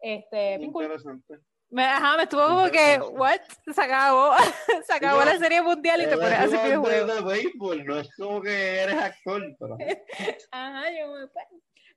Este. 0.00 0.54
Interesante. 0.54 1.38
Me, 1.70 1.84
ajá, 1.84 2.18
me 2.18 2.24
estuvo 2.24 2.46
como 2.46 2.70
que, 2.70 3.00
what? 3.12 3.40
Se 3.74 3.80
acabó, 3.80 4.34
se 4.86 4.92
acabó 4.92 5.24
la 5.24 5.38
serie 5.38 5.62
mundial 5.62 6.02
y 6.02 6.06
te 6.06 6.16
pones 6.16 6.32
a 6.32 6.42
hacer 6.42 6.66
videojuegos. 6.66 7.14
de, 7.14 7.22
béisbol, 7.22 7.84
no 7.86 7.98
es 7.98 8.14
como 8.14 8.42
que 8.42 8.80
eres 8.80 8.96
actor, 8.96 9.42
pero 9.58 9.78
Ajá, 10.50 10.90
yo 10.90 11.12
me, 11.14 11.28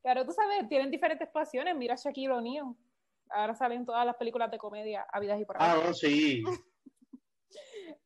pero 0.02 0.24
tú 0.24 0.32
sabes, 0.32 0.70
tienen 0.70 0.92
diferentes 0.92 1.28
pasiones. 1.28 1.76
Mira 1.76 1.96
Shaquille 1.96 2.30
O'Neal. 2.30 2.76
Ahora 3.32 3.56
salen 3.56 3.86
todas 3.86 4.06
las 4.06 4.16
películas 4.16 4.52
de 4.52 4.60
comedia 4.60 5.06
habidas 5.12 5.42
y 5.42 5.46
por 5.46 5.58
ah, 5.60 5.72
haber. 5.72 5.88
no, 5.88 5.94
sí, 5.94 6.44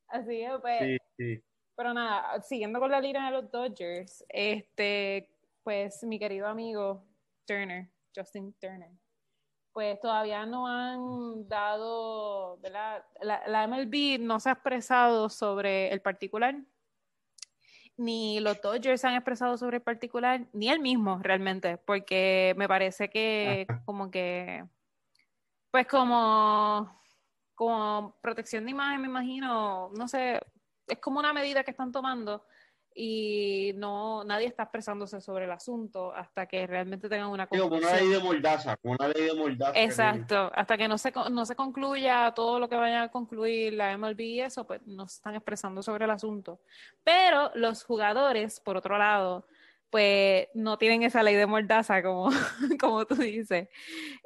Así 0.09 0.41
es, 0.41 0.51
pues, 0.61 0.79
sí, 0.79 0.97
sí. 1.17 1.43
Pero 1.75 1.93
nada, 1.93 2.41
siguiendo 2.41 2.79
con 2.79 2.91
la 2.91 2.99
línea 2.99 3.25
de 3.25 3.31
los 3.31 3.51
Dodgers, 3.51 4.25
este, 4.29 5.29
pues 5.63 6.03
mi 6.03 6.19
querido 6.19 6.47
amigo 6.47 7.05
Turner, 7.45 7.89
Justin 8.15 8.53
Turner, 8.59 8.91
pues 9.71 9.99
todavía 9.99 10.45
no 10.45 10.67
han 10.67 11.47
dado, 11.47 12.57
¿verdad? 12.57 13.05
La, 13.21 13.47
la 13.47 13.63
MLB 13.67 14.19
no 14.19 14.39
se 14.39 14.49
ha 14.49 14.53
expresado 14.53 15.29
sobre 15.29 15.93
el 15.93 16.01
particular, 16.01 16.55
ni 17.99 18.39
los 18.39 18.61
Dodgers 18.61 19.01
se 19.01 19.07
han 19.07 19.15
expresado 19.15 19.57
sobre 19.57 19.77
el 19.77 19.83
particular, 19.83 20.47
ni 20.53 20.69
él 20.69 20.79
mismo 20.79 21.19
realmente, 21.21 21.77
porque 21.77 22.53
me 22.57 22.67
parece 22.67 23.09
que 23.09 23.67
como 23.83 24.09
que, 24.09 24.63
pues 25.69 25.85
como, 25.85 26.89
como 27.59 28.15
protección 28.21 28.63
de 28.63 28.71
imagen, 28.71 29.01
me 29.01 29.07
imagino, 29.09 29.91
no 29.93 30.07
sé, 30.07 30.39
es 30.87 30.97
como 30.99 31.19
una 31.19 31.33
medida 31.33 31.61
que 31.61 31.71
están 31.71 31.91
tomando 31.91 32.45
y 32.95 33.73
no 33.75 34.23
nadie 34.23 34.47
está 34.47 34.63
expresándose 34.63 35.19
sobre 35.19 35.43
el 35.43 35.51
asunto 35.51 36.13
hasta 36.15 36.45
que 36.45 36.65
realmente 36.65 37.09
tengan 37.09 37.27
una 37.29 37.47
como 37.47 37.65
una 37.65 37.93
ley 37.95 38.07
de 38.07 38.19
mordaza, 38.19 38.77
como 38.77 38.95
una 38.97 39.09
ley 39.09 39.25
de 39.25 39.33
mordaza. 39.33 39.73
que 39.73 39.83
Exacto, 39.83 40.49
hasta 40.55 40.77
que 40.77 40.87
no 40.87 40.97
se, 40.97 41.11
con- 41.11 41.35
no 41.35 41.45
se 41.45 41.57
concluya 41.57 42.31
todo 42.33 42.61
lo 42.61 42.69
que 42.69 42.77
vaya 42.77 43.03
a 43.03 43.11
concluir 43.11 43.73
la 43.73 43.91
MLB 43.91 44.21
y 44.21 44.39
eso, 44.39 44.65
pues 44.65 44.81
no 44.87 45.05
se 45.09 45.17
están 45.17 45.35
expresando 45.35 45.83
sobre 45.83 46.05
el 46.05 46.11
asunto. 46.11 46.61
Pero 47.03 47.51
los 47.55 47.83
jugadores, 47.83 48.61
por 48.61 48.77
otro 48.77 48.97
lado, 48.97 49.45
pues 49.89 50.47
no 50.53 50.77
tienen 50.77 51.03
esa 51.03 51.23
ley 51.23 51.35
de 51.35 51.45
mordaza 51.45 52.01
como, 52.01 52.29
como 52.79 53.05
tú 53.05 53.15
dices. 53.15 53.67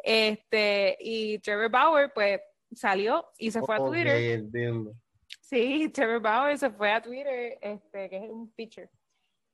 Este, 0.04 0.98
y 1.00 1.40
Trevor 1.40 1.72
Bauer, 1.72 2.12
pues 2.14 2.40
salió 2.76 3.26
y 3.38 3.52
se 3.52 3.62
fue 3.62 3.76
a 3.76 3.80
Twitter. 3.80 4.44
Sí, 5.42 5.90
Trevor 5.90 6.22
Bauer 6.22 6.58
se 6.58 6.70
fue 6.70 6.92
a 6.92 7.02
Twitter, 7.02 7.58
este, 7.62 8.10
que 8.10 8.18
es 8.18 8.30
un 8.30 8.52
pitcher. 8.54 8.90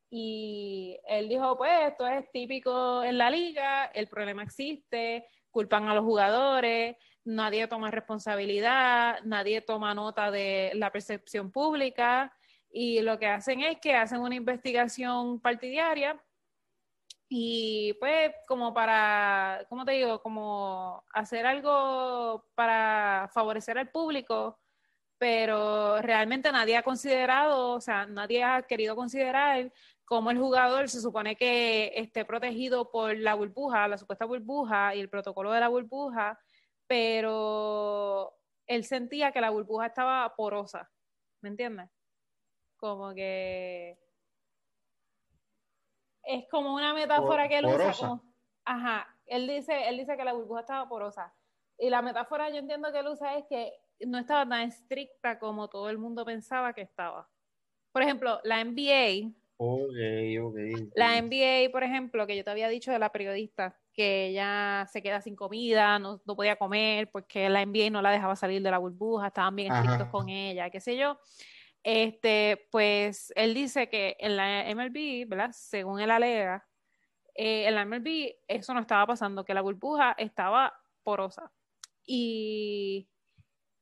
Y 0.09 0.99
él 1.07 1.29
dijo, 1.29 1.57
pues 1.57 1.71
esto 1.87 2.07
es 2.07 2.29
típico 2.31 3.03
en 3.03 3.17
la 3.17 3.29
liga, 3.29 3.85
el 3.85 4.07
problema 4.07 4.43
existe, 4.43 5.27
culpan 5.51 5.87
a 5.87 5.93
los 5.93 6.03
jugadores, 6.03 6.95
nadie 7.25 7.67
toma 7.67 7.91
responsabilidad, 7.91 9.19
nadie 9.23 9.61
toma 9.61 9.93
nota 9.93 10.31
de 10.31 10.71
la 10.73 10.91
percepción 10.91 11.51
pública 11.51 12.33
y 12.71 13.01
lo 13.01 13.19
que 13.19 13.27
hacen 13.27 13.61
es 13.61 13.79
que 13.79 13.95
hacen 13.95 14.21
una 14.21 14.35
investigación 14.35 15.39
partidaria 15.39 16.19
y 17.29 17.93
pues 17.99 18.33
como 18.47 18.73
para, 18.73 19.65
¿cómo 19.69 19.85
te 19.85 19.93
digo? 19.93 20.21
Como 20.21 21.03
hacer 21.13 21.45
algo 21.45 22.45
para 22.55 23.29
favorecer 23.33 23.77
al 23.77 23.89
público 23.89 24.59
pero 25.19 26.01
realmente 26.01 26.51
nadie 26.51 26.77
ha 26.77 26.83
considerado, 26.83 27.73
o 27.73 27.81
sea, 27.81 28.05
nadie 28.07 28.41
ha 28.43 28.63
querido 28.63 28.95
considerar 28.95 29.71
cómo 30.05 30.31
el 30.31 30.39
jugador 30.39 30.89
se 30.89 31.01
supone 31.01 31.35
que 31.35 31.91
esté 31.95 32.23
protegido 32.23 32.89
por 32.89 33.15
la 33.17 33.35
burbuja, 33.35 33.87
la 33.89 33.97
supuesta 33.97 34.25
burbuja 34.25 34.95
y 34.95 35.01
el 35.01 35.09
protocolo 35.09 35.51
de 35.51 35.59
la 35.59 35.67
burbuja, 35.67 36.39
pero 36.87 38.33
él 38.65 38.85
sentía 38.85 39.33
que 39.33 39.41
la 39.41 39.49
burbuja 39.49 39.87
estaba 39.87 40.33
porosa, 40.37 40.89
¿me 41.41 41.49
entiendes? 41.49 41.89
Como 42.77 43.13
que 43.13 43.99
es 46.29 46.47
como 46.49 46.75
una 46.75 46.93
metáfora 46.93 47.49
que 47.49 47.57
él 47.57 47.65
usa 47.65 47.95
como, 47.95 48.23
ajá, 48.63 49.07
él 49.25 49.47
dice, 49.47 49.89
él 49.89 49.97
dice 49.97 50.15
que 50.15 50.23
la 50.23 50.33
burbuja 50.33 50.61
estaba 50.61 50.87
porosa. 50.87 51.35
Y 51.77 51.89
la 51.89 52.01
metáfora 52.03 52.49
yo 52.49 52.57
entiendo 52.57 52.91
que 52.91 52.99
él 52.99 53.07
usa 53.07 53.37
es 53.37 53.45
que 53.49 53.73
no 54.01 54.19
estaba 54.19 54.47
tan 54.47 54.61
estricta 54.67 55.39
como 55.39 55.69
todo 55.69 55.89
el 55.89 55.97
mundo 55.97 56.23
pensaba 56.25 56.73
que 56.73 56.81
estaba. 56.81 57.29
Por 57.91 58.03
ejemplo, 58.03 58.39
la 58.43 58.61
NBA, 58.61 59.33
Ok, 59.57 59.95
ok. 60.43 60.57
la 60.95 61.17
NBA, 61.17 61.71
por 61.71 61.83
ejemplo, 61.83 62.27
que 62.27 62.37
yo 62.37 62.43
te 62.43 62.51
había 62.51 62.69
dicho 62.69 62.91
de 62.91 62.99
la 62.99 63.11
periodista, 63.11 63.79
que 63.93 64.27
ella 64.27 64.85
se 64.91 65.01
queda 65.01 65.21
sin 65.21 65.35
comida, 65.35 65.99
no, 65.99 66.21
no 66.25 66.35
podía 66.35 66.57
comer 66.57 67.09
porque 67.11 67.49
la 67.49 67.61
NBA 67.61 67.89
no 67.89 68.01
la 68.01 68.11
dejaba 68.11 68.35
salir 68.35 68.61
de 68.61 68.71
la 68.71 68.77
burbuja, 68.77 69.27
estaban 69.27 69.55
bien 69.55 69.71
Ajá. 69.71 69.81
estrictos 69.81 70.07
con 70.09 70.29
ella, 70.29 70.69
qué 70.69 70.79
sé 70.79 70.95
yo. 70.97 71.19
Este, 71.83 72.67
pues 72.71 73.31
él 73.35 73.53
dice 73.53 73.89
que 73.89 74.17
en 74.19 74.35
la 74.35 74.65
MLB, 74.73 75.27
¿verdad? 75.27 75.51
Según 75.53 75.99
él 75.99 76.11
alega, 76.11 76.67
eh, 77.35 77.67
en 77.67 77.75
la 77.75 77.85
MLB 77.85 78.35
eso 78.47 78.73
no 78.73 78.81
estaba 78.81 79.07
pasando, 79.07 79.45
que 79.45 79.53
la 79.53 79.61
burbuja 79.61 80.13
estaba 80.17 80.73
porosa. 81.03 81.51
Y 82.05 83.09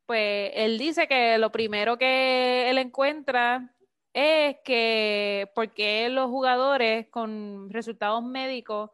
pues 0.05 0.51
él 0.55 0.77
dice 0.77 1.07
que 1.07 1.37
lo 1.37 1.51
primero 1.51 1.97
que 1.97 2.69
él 2.69 2.77
encuentra 2.77 3.75
es 4.13 4.57
que 4.63 5.51
porque 5.55 6.09
los 6.09 6.29
jugadores 6.29 7.07
con 7.09 7.69
resultados 7.69 8.23
médicos 8.23 8.91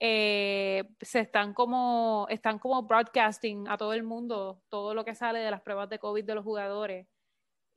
eh, 0.00 0.84
se 1.00 1.20
están 1.20 1.54
como 1.54 2.26
están 2.30 2.58
como 2.58 2.82
broadcasting 2.82 3.68
a 3.68 3.76
todo 3.76 3.92
el 3.92 4.02
mundo 4.02 4.62
todo 4.70 4.94
lo 4.94 5.04
que 5.04 5.14
sale 5.14 5.40
de 5.40 5.50
las 5.50 5.60
pruebas 5.60 5.90
de 5.90 5.98
COVID 5.98 6.24
de 6.24 6.34
los 6.34 6.44
jugadores 6.44 7.06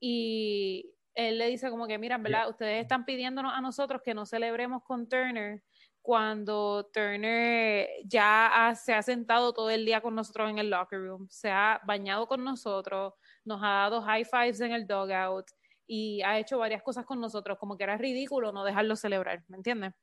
y 0.05 0.93
él 1.15 1.37
le 1.37 1.47
dice 1.47 1.69
como 1.69 1.87
que 1.87 1.97
mira, 1.97 2.15
en 2.15 2.23
verdad, 2.23 2.49
ustedes 2.49 2.81
están 2.81 3.05
pidiéndonos 3.05 3.53
a 3.55 3.61
nosotros 3.61 4.01
que 4.03 4.13
no 4.13 4.25
celebremos 4.25 4.83
con 4.83 5.07
Turner 5.07 5.63
cuando 6.01 6.89
Turner 6.93 7.87
ya 8.03 8.73
se 8.75 8.93
ha 8.93 9.01
sentado 9.01 9.53
todo 9.53 9.69
el 9.69 9.85
día 9.85 10.01
con 10.01 10.13
nosotros 10.13 10.49
en 10.49 10.57
el 10.57 10.69
locker 10.69 10.99
room, 10.99 11.29
se 11.29 11.49
ha 11.49 11.79
bañado 11.85 12.27
con 12.27 12.43
nosotros, 12.43 13.13
nos 13.45 13.61
ha 13.63 13.69
dado 13.69 14.01
high 14.01 14.25
fives 14.25 14.59
en 14.59 14.73
el 14.73 14.85
dugout 14.85 15.45
y 15.87 16.21
ha 16.23 16.37
hecho 16.37 16.57
varias 16.57 16.83
cosas 16.83 17.05
con 17.05 17.21
nosotros, 17.21 17.57
como 17.57 17.77
que 17.77 17.85
era 17.85 17.95
ridículo 17.95 18.51
no 18.51 18.65
dejarlo 18.65 18.97
celebrar, 18.97 19.45
¿me 19.47 19.55
entiendes? 19.55 19.93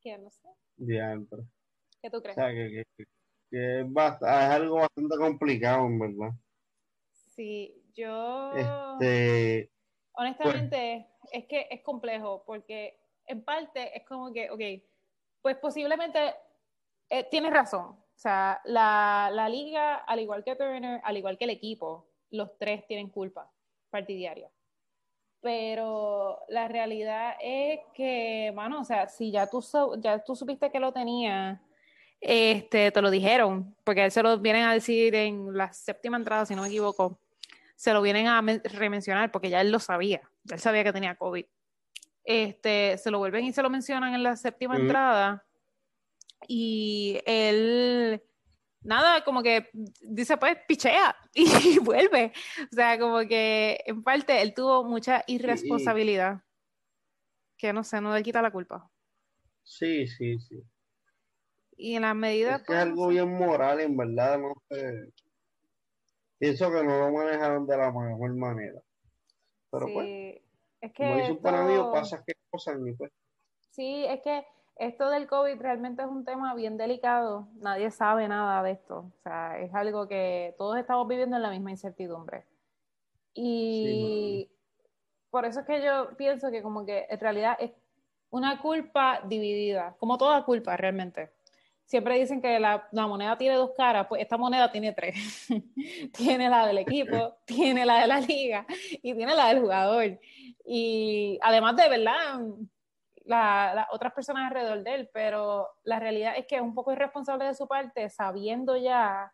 ¿Qué? 0.00 0.18
No 0.18 0.28
sé. 0.28 0.48
¿Qué 2.02 2.10
tú 2.10 2.20
crees? 2.20 2.36
es, 3.52 3.86
algo 4.22 4.74
bastante 4.74 5.16
complicado, 5.16 5.86
en 5.86 5.98
verdad. 6.00 6.34
Sí, 7.36 7.82
yo... 7.94 8.52
Este, 8.54 9.70
honestamente, 10.12 11.08
es 11.32 11.46
que 11.46 11.66
es 11.70 11.82
complejo, 11.82 12.44
porque 12.46 12.98
en 13.26 13.44
parte 13.44 13.96
es 13.96 14.04
como 14.06 14.32
que, 14.32 14.50
ok, 14.50 14.84
pues 15.42 15.56
posiblemente 15.56 16.34
eh, 17.10 17.24
tienes 17.30 17.52
razón. 17.52 17.82
O 17.82 18.18
sea, 18.18 18.60
la, 18.64 19.30
la, 19.32 19.48
liga, 19.48 19.96
al 19.96 20.20
igual 20.20 20.44
que 20.44 20.56
Turner, 20.56 21.00
al 21.02 21.16
igual 21.16 21.36
que 21.36 21.44
el 21.44 21.50
equipo, 21.50 22.08
los 22.30 22.56
tres 22.58 22.86
tienen 22.86 23.10
culpa 23.10 23.50
partidaria. 23.90 24.50
Pero 25.40 26.40
la 26.48 26.68
realidad 26.68 27.34
es 27.40 27.80
que, 27.94 28.50
bueno, 28.54 28.80
o 28.80 28.84
sea, 28.84 29.08
si 29.08 29.30
ya 29.30 29.48
tú, 29.48 29.62
ya 29.98 30.22
tú 30.24 30.34
supiste 30.34 30.70
que 30.70 30.80
lo 30.80 30.92
tenía, 30.92 31.60
este, 32.20 32.90
te 32.90 33.02
lo 33.02 33.10
dijeron, 33.10 33.76
porque 33.84 34.00
a 34.00 34.04
él 34.06 34.10
se 34.10 34.22
lo 34.22 34.38
vienen 34.38 34.62
a 34.62 34.72
decir 34.72 35.14
en 35.14 35.54
la 35.54 35.72
séptima 35.72 36.16
entrada, 36.16 36.46
si 36.46 36.54
no 36.54 36.62
me 36.62 36.68
equivoco, 36.68 37.20
se 37.74 37.92
lo 37.92 38.02
vienen 38.02 38.26
a 38.26 38.40
remencionar 38.40 39.30
porque 39.30 39.50
ya 39.50 39.60
él 39.60 39.70
lo 39.70 39.78
sabía, 39.78 40.22
ya 40.44 40.54
él 40.56 40.60
sabía 40.60 40.84
que 40.84 40.92
tenía 40.92 41.16
COVID 41.16 41.46
este, 42.24 42.96
se 42.96 43.10
lo 43.10 43.18
vuelven 43.18 43.44
y 43.44 43.52
se 43.52 43.62
lo 43.62 43.70
mencionan 43.70 44.14
en 44.14 44.22
la 44.22 44.36
séptima 44.36 44.76
entrada. 44.76 45.46
Y 46.48 47.20
él, 47.26 48.22
nada, 48.80 49.22
como 49.24 49.42
que 49.42 49.68
dice, 50.00 50.36
pues, 50.36 50.56
pichea 50.66 51.14
y 51.34 51.78
vuelve. 51.78 52.32
O 52.72 52.74
sea, 52.74 52.98
como 52.98 53.20
que 53.20 53.78
en 53.86 54.02
parte 54.02 54.40
él 54.42 54.54
tuvo 54.54 54.84
mucha 54.84 55.22
irresponsabilidad. 55.26 56.42
Que 57.56 57.72
no 57.72 57.84
sé, 57.84 58.00
no 58.00 58.14
le 58.14 58.22
quita 58.22 58.42
la 58.42 58.50
culpa. 58.50 58.90
Sí, 59.62 60.06
sí, 60.06 60.38
sí. 60.40 60.62
Y 61.76 61.94
en 61.94 62.02
la 62.02 62.14
medida. 62.14 62.56
Es 62.56 62.62
que 62.62 62.72
es 62.72 62.78
algo 62.78 63.08
bien 63.08 63.32
moral, 63.32 63.80
en 63.80 63.96
verdad, 63.96 64.38
no 64.38 64.54
sé. 64.70 65.12
Pienso 66.38 66.70
que 66.70 66.82
no 66.82 66.98
lo 66.98 67.12
manejaron 67.12 67.66
de 67.66 67.76
la 67.76 67.92
mejor 67.92 68.34
manera. 68.34 68.80
Pero 69.70 69.86
pues 69.92 70.40
es 70.80 70.92
que 70.92 71.38
pasa 71.92 72.22
que 72.26 72.34
cosas 72.50 72.78
ni 72.78 72.92
pues. 72.92 73.10
Sí, 73.70 74.04
es 74.04 74.20
que 74.20 74.44
esto 74.76 75.08
del 75.08 75.26
COVID 75.26 75.60
realmente 75.60 76.02
es 76.02 76.08
un 76.08 76.24
tema 76.24 76.54
bien 76.54 76.76
delicado. 76.76 77.48
Nadie 77.54 77.90
sabe 77.90 78.28
nada 78.28 78.62
de 78.62 78.72
esto. 78.72 79.10
O 79.16 79.22
sea, 79.22 79.58
es 79.58 79.74
algo 79.74 80.06
que 80.08 80.54
todos 80.58 80.78
estamos 80.78 81.08
viviendo 81.08 81.36
en 81.36 81.42
la 81.42 81.50
misma 81.50 81.70
incertidumbre. 81.70 82.44
Y 83.34 84.50
por 85.30 85.44
eso 85.44 85.60
es 85.60 85.66
que 85.66 85.82
yo 85.82 86.16
pienso 86.16 86.50
que 86.50 86.62
como 86.62 86.84
que 86.84 87.06
en 87.08 87.18
realidad 87.18 87.56
es 87.58 87.72
una 88.30 88.60
culpa 88.60 89.22
dividida, 89.26 89.96
como 89.98 90.18
toda 90.18 90.44
culpa 90.44 90.76
realmente. 90.76 91.30
Siempre 91.84 92.18
dicen 92.18 92.40
que 92.40 92.58
la, 92.58 92.88
moneda 92.92 93.36
tiene 93.36 93.56
dos 93.56 93.72
caras, 93.76 94.06
pues 94.08 94.22
esta 94.22 94.36
moneda 94.36 94.72
tiene 94.72 94.92
tres. 94.92 95.48
tiene 96.12 96.48
la 96.48 96.66
del 96.66 96.78
equipo, 96.78 97.36
tiene 97.44 97.84
la 97.84 98.00
de 98.00 98.06
la 98.06 98.20
liga 98.20 98.66
y 99.02 99.14
tiene 99.14 99.34
la 99.34 99.48
del 99.48 99.60
jugador. 99.60 100.18
Y 100.64 101.38
además 101.42 101.76
de, 101.76 101.88
¿verdad? 101.88 102.40
Las 103.26 103.86
otras 103.90 104.12
personas 104.12 104.48
alrededor 104.48 104.82
de 104.82 104.94
él, 104.94 105.10
pero 105.12 105.68
la 105.82 105.98
realidad 105.98 106.34
es 106.36 106.46
que 106.46 106.56
es 106.56 106.62
un 106.62 106.74
poco 106.74 106.92
irresponsable 106.92 107.44
de 107.44 107.54
su 107.54 107.66
parte, 107.66 108.08
sabiendo 108.08 108.76
ya 108.76 109.32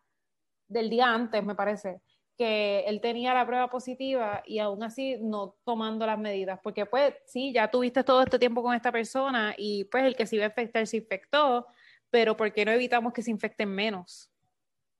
del 0.67 0.89
día 0.89 1.13
antes, 1.13 1.43
me 1.43 1.55
parece, 1.55 2.01
que 2.37 2.79
él 2.87 3.01
tenía 3.01 3.33
la 3.33 3.45
prueba 3.45 3.69
positiva 3.69 4.41
y 4.45 4.59
aún 4.59 4.81
así 4.83 5.17
no 5.21 5.55
tomando 5.63 6.05
las 6.05 6.17
medidas, 6.17 6.59
porque 6.63 6.85
pues 6.85 7.13
sí, 7.25 7.53
ya 7.53 7.69
tuviste 7.69 8.03
todo 8.03 8.23
este 8.23 8.39
tiempo 8.39 8.63
con 8.63 8.73
esta 8.73 8.91
persona 8.91 9.53
y 9.57 9.83
pues 9.85 10.05
el 10.05 10.15
que 10.15 10.25
se 10.25 10.37
iba 10.37 10.45
a 10.45 10.47
infectar 10.47 10.87
se 10.87 10.97
infectó, 10.97 11.67
pero 12.11 12.37
¿por 12.37 12.53
qué 12.53 12.65
no 12.65 12.71
evitamos 12.71 13.13
que 13.13 13.23
se 13.23 13.31
infecten 13.31 13.69
menos? 13.69 14.29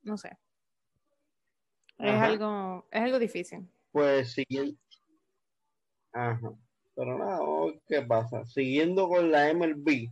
No 0.02 0.18
sé. 0.18 0.38
Es 2.00 2.16
algo, 2.16 2.88
es 2.90 3.02
algo 3.02 3.20
difícil. 3.20 3.70
Pues 3.92 4.34
sí, 4.34 4.46
Ajá. 6.14 6.54
Pero 6.96 7.18
nada, 7.18 7.40
¿qué 7.88 8.02
pasa? 8.02 8.46
Siguiendo 8.46 9.08
con 9.08 9.32
la 9.32 9.54
MLB, 9.54 10.12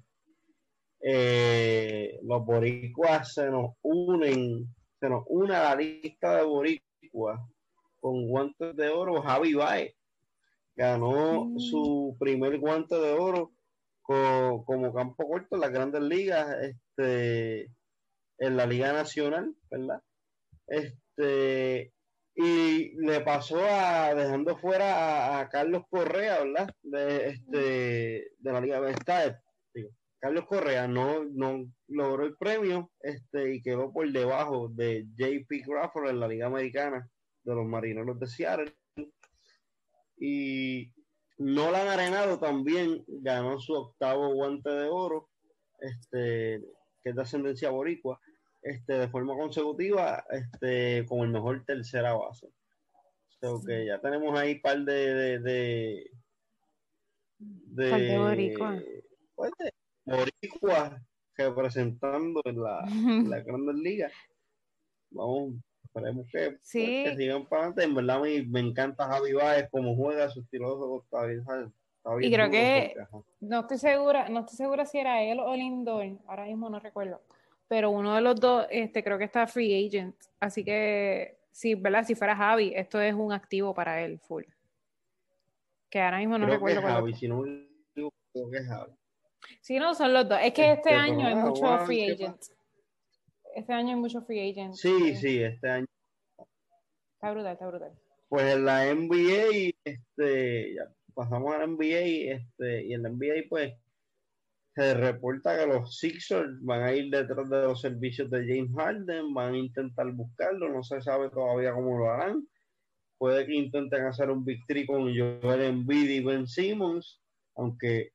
eh, 1.02 2.20
los 2.24 2.46
boricuas 2.46 3.34
se 3.34 3.50
nos 3.50 3.72
unen, 3.82 4.68
se 5.00 5.10
nos 5.10 5.24
une 5.28 5.56
a 5.56 5.64
la 5.64 5.76
lista 5.76 6.38
de 6.38 6.44
boricuas 6.44 7.40
con 8.00 8.28
guantes 8.28 8.76
de 8.76 8.90
oro. 8.90 9.22
Javi 9.22 9.54
Baez 9.54 9.96
ganó 10.76 11.46
mm. 11.46 11.60
su 11.60 12.16
primer 12.20 12.60
guante 12.60 12.96
de 12.96 13.14
oro 13.14 13.52
como 14.10 14.92
campo 14.92 15.28
corto 15.28 15.56
en 15.56 15.62
las 15.62 15.72
grandes 15.72 16.02
ligas, 16.02 16.58
este, 16.64 17.72
en 18.40 18.58
la 18.58 18.66
Liga 18.66 18.92
Nacional, 18.92 19.54
¿verdad? 19.70 20.02
Este, 20.66 21.94
y 22.34 22.96
le 23.06 23.22
pasó 23.22 23.60
a 23.64 24.16
dejando 24.16 24.58
fuera 24.58 25.40
a, 25.40 25.50
Carlos 25.50 25.84
Correa, 25.90 26.44
¿verdad? 26.44 26.74
De 26.82 27.30
este 27.30 28.32
de 28.40 28.52
la 28.52 28.62
Liga 28.62 28.90
Está, 28.90 29.40
Carlos 30.20 30.48
Correa 30.48 30.88
no, 30.88 31.24
no 31.26 31.72
logró 31.88 32.26
el 32.26 32.36
premio 32.36 32.92
este 33.02 33.54
y 33.54 33.62
quedó 33.62 33.94
por 33.94 34.12
debajo 34.12 34.70
de 34.70 35.06
JP 35.16 35.66
Crawford 35.66 36.10
en 36.10 36.20
la 36.20 36.28
Liga 36.28 36.48
Americana 36.48 37.08
de 37.44 37.56
los 37.56 37.66
Marineros 37.66 38.20
de 38.20 38.28
Seattle. 38.28 38.74
Y 40.18 40.92
Nolan 41.40 41.88
Arenado 41.88 42.38
también 42.38 43.04
ganó 43.08 43.60
su 43.60 43.74
octavo 43.74 44.34
guante 44.34 44.70
de 44.70 44.90
oro, 44.90 45.30
este, 45.80 46.62
que 47.02 47.10
es 47.10 47.16
de 47.16 47.22
ascendencia 47.22 47.70
boricua 47.70 48.20
este, 48.62 48.94
de 48.94 49.08
forma 49.08 49.36
consecutiva 49.36 50.26
este, 50.30 51.06
como 51.08 51.24
el 51.24 51.32
mejor 51.32 51.64
tercera 51.66 52.14
base. 52.14 52.52
O 53.42 53.64
que 53.64 53.86
ya 53.86 54.02
tenemos 54.02 54.38
ahí 54.38 54.56
un 54.56 54.62
par 54.62 54.80
de, 54.80 55.14
de, 55.14 55.40
de, 55.40 56.12
de, 57.38 58.18
boricua. 58.18 58.78
Pues, 59.36 59.52
boricua 60.04 61.02
representando 61.38 62.42
en 62.44 62.62
la, 62.62 62.86
la 63.30 63.40
Grandes 63.44 63.76
Ligas. 63.76 64.12
Vamos, 65.12 65.54
esperemos 66.00 66.28
que, 66.32 66.52
pues, 66.52 66.60
sí. 66.64 67.04
que 67.04 67.16
sigan 67.16 67.46
para 67.48 67.64
adelante. 67.64 67.84
En 67.84 67.96
verdad 67.96 68.22
me, 68.22 68.44
me 68.44 68.60
encanta 68.60 69.08
Javi 69.08 69.34
Baez, 69.34 69.70
como 69.70 69.96
juega, 69.96 70.30
su 70.30 70.42
estilo 70.42 70.78
de 70.78 70.98
está 71.04 71.26
bien, 71.26 71.44
y 72.22 72.32
creo 72.32 72.50
que 72.50 72.96
no 73.42 73.60
estoy 73.60 73.78
segura, 73.78 74.30
no 74.30 74.40
estoy 74.40 74.56
segura 74.56 74.86
si 74.86 74.98
era 74.98 75.22
él 75.22 75.40
o 75.40 75.54
Lindor, 75.54 76.18
ahora 76.28 76.46
mismo 76.46 76.70
no 76.70 76.80
recuerdo 76.80 77.22
pero 77.70 77.92
uno 77.92 78.16
de 78.16 78.22
los 78.22 78.38
dos 78.38 78.66
este, 78.72 79.04
creo 79.04 79.18
que 79.18 79.26
está 79.26 79.48
free 79.48 79.88
agent. 79.88 80.16
Así 80.40 80.66
que, 80.66 81.38
sí, 81.52 81.76
¿verdad? 81.76 82.04
Si 82.04 82.16
fuera 82.16 82.36
Javi, 82.36 82.74
esto 82.76 83.00
es 83.00 83.14
un 83.14 83.32
activo 83.32 83.74
para 83.76 84.04
él, 84.04 84.20
full. 84.20 84.44
Que 85.90 86.02
ahora 86.02 86.18
mismo 86.18 86.38
no 86.38 86.48
recuerdo 86.48 86.82
cuál 86.82 86.94
Javi, 86.94 87.14
si 87.14 87.28
no 87.28 87.44
creo 87.94 88.12
que 88.34 88.58
es 88.58 88.68
Javi. 88.68 88.92
Sí, 89.62 89.78
no, 89.78 89.94
son 89.94 90.14
los 90.14 90.28
dos. 90.28 90.40
Es 90.42 90.52
que 90.52 90.72
este, 90.72 90.90
este 90.90 90.94
año 90.96 91.28
hay 91.28 91.36
muchos 91.36 91.86
free 91.86 92.12
agents. 92.12 92.52
Este 93.56 93.74
año 93.74 93.90
hay 93.90 93.96
muchos 93.96 94.26
free 94.26 94.52
agents. 94.52 94.80
Sí, 94.80 95.16
sí, 95.16 95.42
este 95.42 95.70
año. 95.70 95.86
Está 97.16 97.32
brutal, 97.32 97.54
está 97.54 97.68
brutal. 97.68 97.92
Pues 98.30 98.56
en 98.56 98.66
la 98.66 98.94
NBA, 98.94 99.74
este, 99.84 100.76
ya 100.76 100.94
pasamos 101.14 101.54
a 101.54 101.60
la 101.60 101.68
NBA, 101.68 102.34
este, 102.36 102.86
y 102.86 102.94
en 102.94 103.04
la 103.04 103.10
NBA, 103.10 103.48
pues, 103.50 103.74
se 104.76 104.94
reporta 104.94 105.58
que 105.58 105.68
los 105.68 105.98
Sixers 105.98 106.64
van 106.64 106.84
a 106.84 106.94
ir 106.94 107.10
detrás 107.10 107.50
de 107.50 107.64
los 107.64 107.82
servicios 107.82 108.30
de 108.30 108.48
James 108.48 108.72
Harden, 108.76 109.34
van 109.34 109.54
a 109.54 109.58
intentar 109.58 110.10
buscarlo, 110.14 110.70
no 110.70 110.84
se 110.84 111.02
sabe 111.02 111.30
todavía 111.30 111.74
cómo 111.74 111.98
lo 111.98 112.10
harán. 112.10 112.48
Puede 113.18 113.46
que 113.46 113.56
intenten 113.56 114.06
hacer 114.06 114.30
un 114.30 114.46
victory 114.46 114.86
con 114.86 115.14
Joel 115.14 115.62
Embiid 115.62 116.10
y 116.10 116.24
Ben 116.24 116.48
Simmons, 116.48 117.20
aunque 117.56 118.14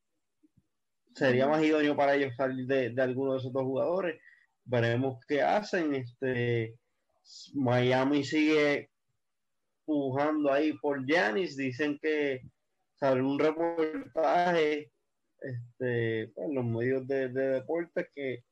sería 1.14 1.46
más 1.46 1.62
idóneo 1.62 1.94
para 1.94 2.14
ellos 2.14 2.34
salir 2.36 2.66
de, 2.66 3.02
alguno 3.02 3.32
de 3.32 3.38
esos 3.40 3.52
dos 3.52 3.64
jugadores. 3.64 4.18
Veremos 4.64 5.18
qué 5.26 5.42
hacen. 5.42 5.94
Este 5.94 6.76
Miami 7.54 8.24
sigue 8.24 8.90
pujando 9.84 10.52
ahí 10.52 10.72
por 10.74 11.04
Giannis. 11.06 11.56
Dicen 11.56 11.98
que 12.00 12.42
sale 12.98 13.22
un 13.22 13.38
reportaje 13.38 14.90
este, 15.40 16.32
pues, 16.34 16.48
los 16.50 16.64
medios 16.64 17.06
de, 17.06 17.28
deporte 17.28 18.08
que 18.14 18.44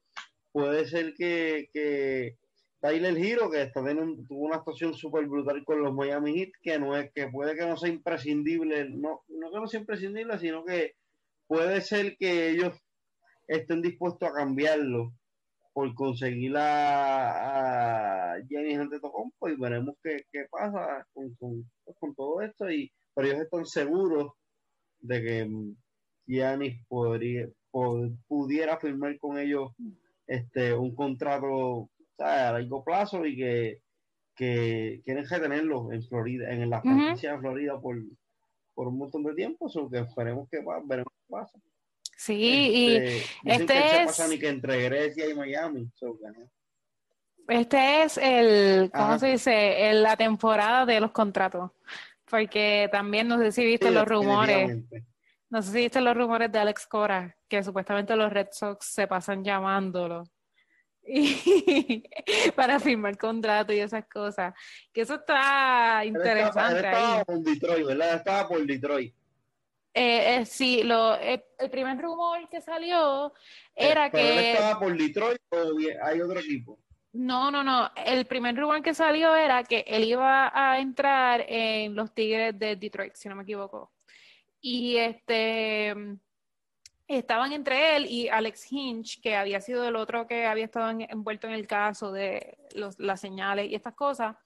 puede 0.53 0.87
ser 0.87 1.15
que, 1.15 1.71
que 1.73 2.37
Tyler 2.81 3.17
Hero, 3.17 3.51
que 3.51 3.63
está 3.63 3.83
teniendo, 3.83 4.23
tuvo 4.27 4.47
una 4.47 4.57
actuación 4.57 4.93
súper 4.93 5.27
brutal 5.27 5.65
con 5.65 5.83
los 5.83 5.95
Miami 5.95 6.35
Heat, 6.39 6.51
que 6.61 6.79
no 6.79 6.97
es, 6.97 7.11
que 7.13 7.29
puede 7.29 7.55
que 7.55 7.65
no 7.65 7.77
sea 7.77 7.89
imprescindible, 7.89 8.91
no, 8.91 9.23
no 9.29 9.51
que 9.51 9.57
no 9.61 9.67
sea 9.67 9.81
imprescindible, 9.81 10.39
sino 10.39 10.65
que 10.65 10.97
puede 11.47 11.81
ser 11.81 12.17
que 12.19 12.51
ellos 12.51 12.75
estén 13.49 13.81
dispuestos 13.81 14.29
a 14.29 14.35
cambiarlo 14.35 15.15
por 15.73 15.95
conseguir 15.95 16.57
a, 16.57 18.35
a 18.35 18.41
Giannis 18.49 18.79
Antetokounmpo 18.79 19.49
y 19.49 19.57
veremos 19.57 19.97
qué, 20.03 20.25
qué 20.31 20.47
pasa 20.51 21.07
con, 21.13 21.35
con, 21.37 21.65
con, 21.99 22.15
todo 22.15 22.43
esto 22.43 22.71
y 22.71 22.93
pero 23.15 23.29
ellos 23.29 23.41
están 23.43 23.67
seguros 23.67 24.33
de 25.01 25.23
que 25.23 25.51
Giannis 26.27 26.85
podría 26.89 27.49
pudiera 28.29 28.79
firmar 28.79 29.19
con 29.19 29.39
ellos 29.39 29.71
este 30.27 30.75
un 30.75 30.95
contrato 30.95 31.89
a 32.19 32.53
largo 32.53 32.85
plazo 32.85 33.27
y 33.27 33.37
que, 33.37 33.81
que 34.37 35.01
quieren 35.05 35.27
retenerlo 35.29 35.93
en 35.93 36.03
Florida 36.05 36.51
en 36.51 36.69
la 36.71 36.81
franquicia 36.83 37.33
de 37.33 37.39
Florida 37.39 37.81
por, 37.81 37.97
por 38.75 38.89
un 38.89 38.99
montón 38.99 39.25
de 39.25 39.35
tiempo, 39.35 39.67
o 39.75 39.91
que 39.91 39.99
esperemos 39.99 40.49
que 40.49 40.59
veremos 40.85 41.13
qué 41.13 41.31
pasa. 41.31 41.59
Sí, 42.17 42.35
y 42.35 42.97
este 43.45 44.03
es... 44.03 44.29
ni 44.29 44.39
que 44.39 44.49
entre 44.49 44.83
Grecia 44.85 45.29
y 45.29 45.35
Miami. 45.35 45.91
Este 47.49 48.03
es 48.03 48.19
el, 48.19 48.91
¿cómo 48.93 49.19
se 49.19 49.29
dice? 49.29 49.93
la 49.95 50.17
temporada 50.17 50.87
de 50.87 51.01
los 51.01 51.11
contratos. 51.11 51.71
Porque 52.25 52.89
también 52.91 53.29
no 53.29 53.39
sé 53.39 53.53
si 53.53 53.65
viste 53.65 53.91
los 53.91 54.07
rumores. 54.07 54.83
No 55.51 55.61
sé 55.61 55.71
si 55.71 55.79
viste 55.79 56.01
los 56.01 56.17
rumores 56.17 56.51
de 56.51 56.59
Alex 56.59 56.87
Cora, 56.87 57.37
que 57.47 57.63
supuestamente 57.63 58.17
los 58.17 58.33
Red 58.33 58.49
Sox 58.53 58.87
se 58.87 59.07
pasan 59.07 59.45
llamándolo. 59.45 60.25
Y 61.05 62.05
para 62.55 62.79
firmar 62.79 63.19
contrato 63.19 63.73
y 63.73 63.81
esas 63.81 64.07
cosas. 64.07 64.55
Que 64.93 65.01
eso 65.01 65.17
está 65.17 66.05
interesante. 66.05 66.87
estaba, 66.87 67.25
por 67.25 67.41
Detroit, 67.41 67.87
¿verdad? 67.87 68.15
Estaba 68.15 68.49
por 68.49 68.65
Detroit. 68.65 69.15
Eh, 69.95 70.37
eh, 70.37 70.47
sí, 70.47 70.83
lo, 70.83 71.17
eh, 71.17 71.45
el 71.59 71.71
primer 71.71 72.01
rumor 72.01 72.49
que 72.49 72.61
salió 72.61 73.33
era 73.75 74.11
que. 74.11 74.33
Él 74.33 74.57
estaba 74.57 74.79
por 74.79 74.97
Detroit 74.97 75.41
o 75.51 75.77
hay 76.03 76.21
otro 76.21 76.41
equipo? 76.41 76.79
No, 77.13 77.51
no, 77.51 77.63
no. 77.63 77.91
El 77.95 78.25
primer 78.25 78.57
rumor 78.57 78.83
que 78.83 78.95
salió 78.95 79.35
era 79.37 79.65
que 79.65 79.85
él 79.87 80.05
iba 80.05 80.51
a 80.55 80.79
entrar 80.81 81.45
en 81.47 81.95
los 81.95 82.15
Tigres 82.15 82.59
de 82.59 82.77
Detroit, 82.77 83.15
si 83.15 83.29
no 83.29 83.37
me 83.37 83.43
equivoco. 83.43 83.93
Y 84.63 84.97
este 84.97 85.95
estaban 87.07 87.53
entre 87.53 87.97
él 87.97 88.07
y 88.07 88.29
Alex 88.29 88.73
Hinch, 88.73 89.21
que 89.21 89.37
había 89.37 89.61
sido 89.61 89.87
el 89.87 89.97
otro 89.97 90.27
que 90.27 90.47
había 90.47 90.65
estado 90.65 90.91
envuelto 90.91 91.47
en 91.47 91.53
el 91.53 91.67
caso 91.67 92.13
de 92.13 92.59
los, 92.75 92.99
las 92.99 93.21
señales 93.21 93.71
y 93.71 93.75
estas 93.75 93.95
cosas, 93.95 94.37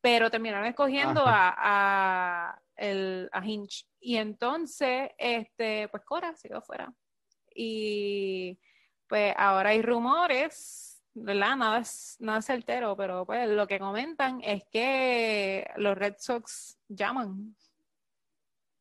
pero 0.00 0.30
terminaron 0.30 0.66
escogiendo 0.66 1.22
a, 1.24 1.54
a, 1.56 2.61
el, 2.82 3.28
a 3.32 3.44
Hinch. 3.44 3.86
Y 4.00 4.16
entonces, 4.16 5.10
este, 5.16 5.88
pues 5.88 6.02
Cora 6.04 6.34
se 6.36 6.48
quedó 6.48 6.62
fuera. 6.62 6.92
Y 7.54 8.58
pues 9.06 9.34
ahora 9.36 9.70
hay 9.70 9.82
rumores, 9.82 11.02
¿verdad? 11.14 11.56
Nada 11.56 11.82
nada 12.18 12.38
es 12.38 12.46
certero, 12.46 12.96
pero 12.96 13.24
pues 13.24 13.48
lo 13.48 13.66
que 13.66 13.78
comentan 13.78 14.40
es 14.42 14.64
que 14.70 15.66
los 15.76 15.96
Red 15.96 16.16
Sox 16.18 16.78
llaman. 16.88 17.54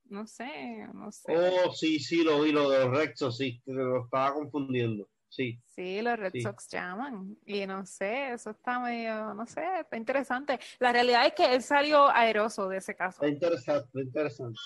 No 0.05 0.25
sé, 0.25 0.87
no 0.93 1.11
sé. 1.11 1.37
Oh, 1.37 1.71
sí, 1.71 1.99
sí, 1.99 2.23
lo 2.23 2.41
vi, 2.41 2.51
lo 2.51 2.69
de 2.69 2.79
los 2.79 2.97
Red 2.97 3.11
Sox, 3.15 3.37
sí, 3.37 3.61
lo 3.65 4.05
estaba 4.05 4.33
confundiendo. 4.33 5.07
Sí. 5.31 5.57
Sí, 5.65 6.01
los 6.01 6.19
Red 6.19 6.33
Sox 6.43 6.67
llaman. 6.67 7.37
Y 7.45 7.65
no 7.65 7.85
sé, 7.85 8.33
eso 8.33 8.49
está 8.49 8.79
medio, 8.79 9.33
no 9.33 9.47
sé, 9.47 9.63
está 9.79 9.95
interesante. 9.95 10.59
La 10.77 10.91
realidad 10.91 11.25
es 11.25 11.33
que 11.33 11.55
él 11.55 11.63
salió 11.63 12.09
aeroso 12.09 12.67
de 12.67 12.77
ese 12.77 12.95
caso. 12.95 13.23
Está 13.23 13.33
interesante, 13.33 14.01
interesante. 14.01 14.59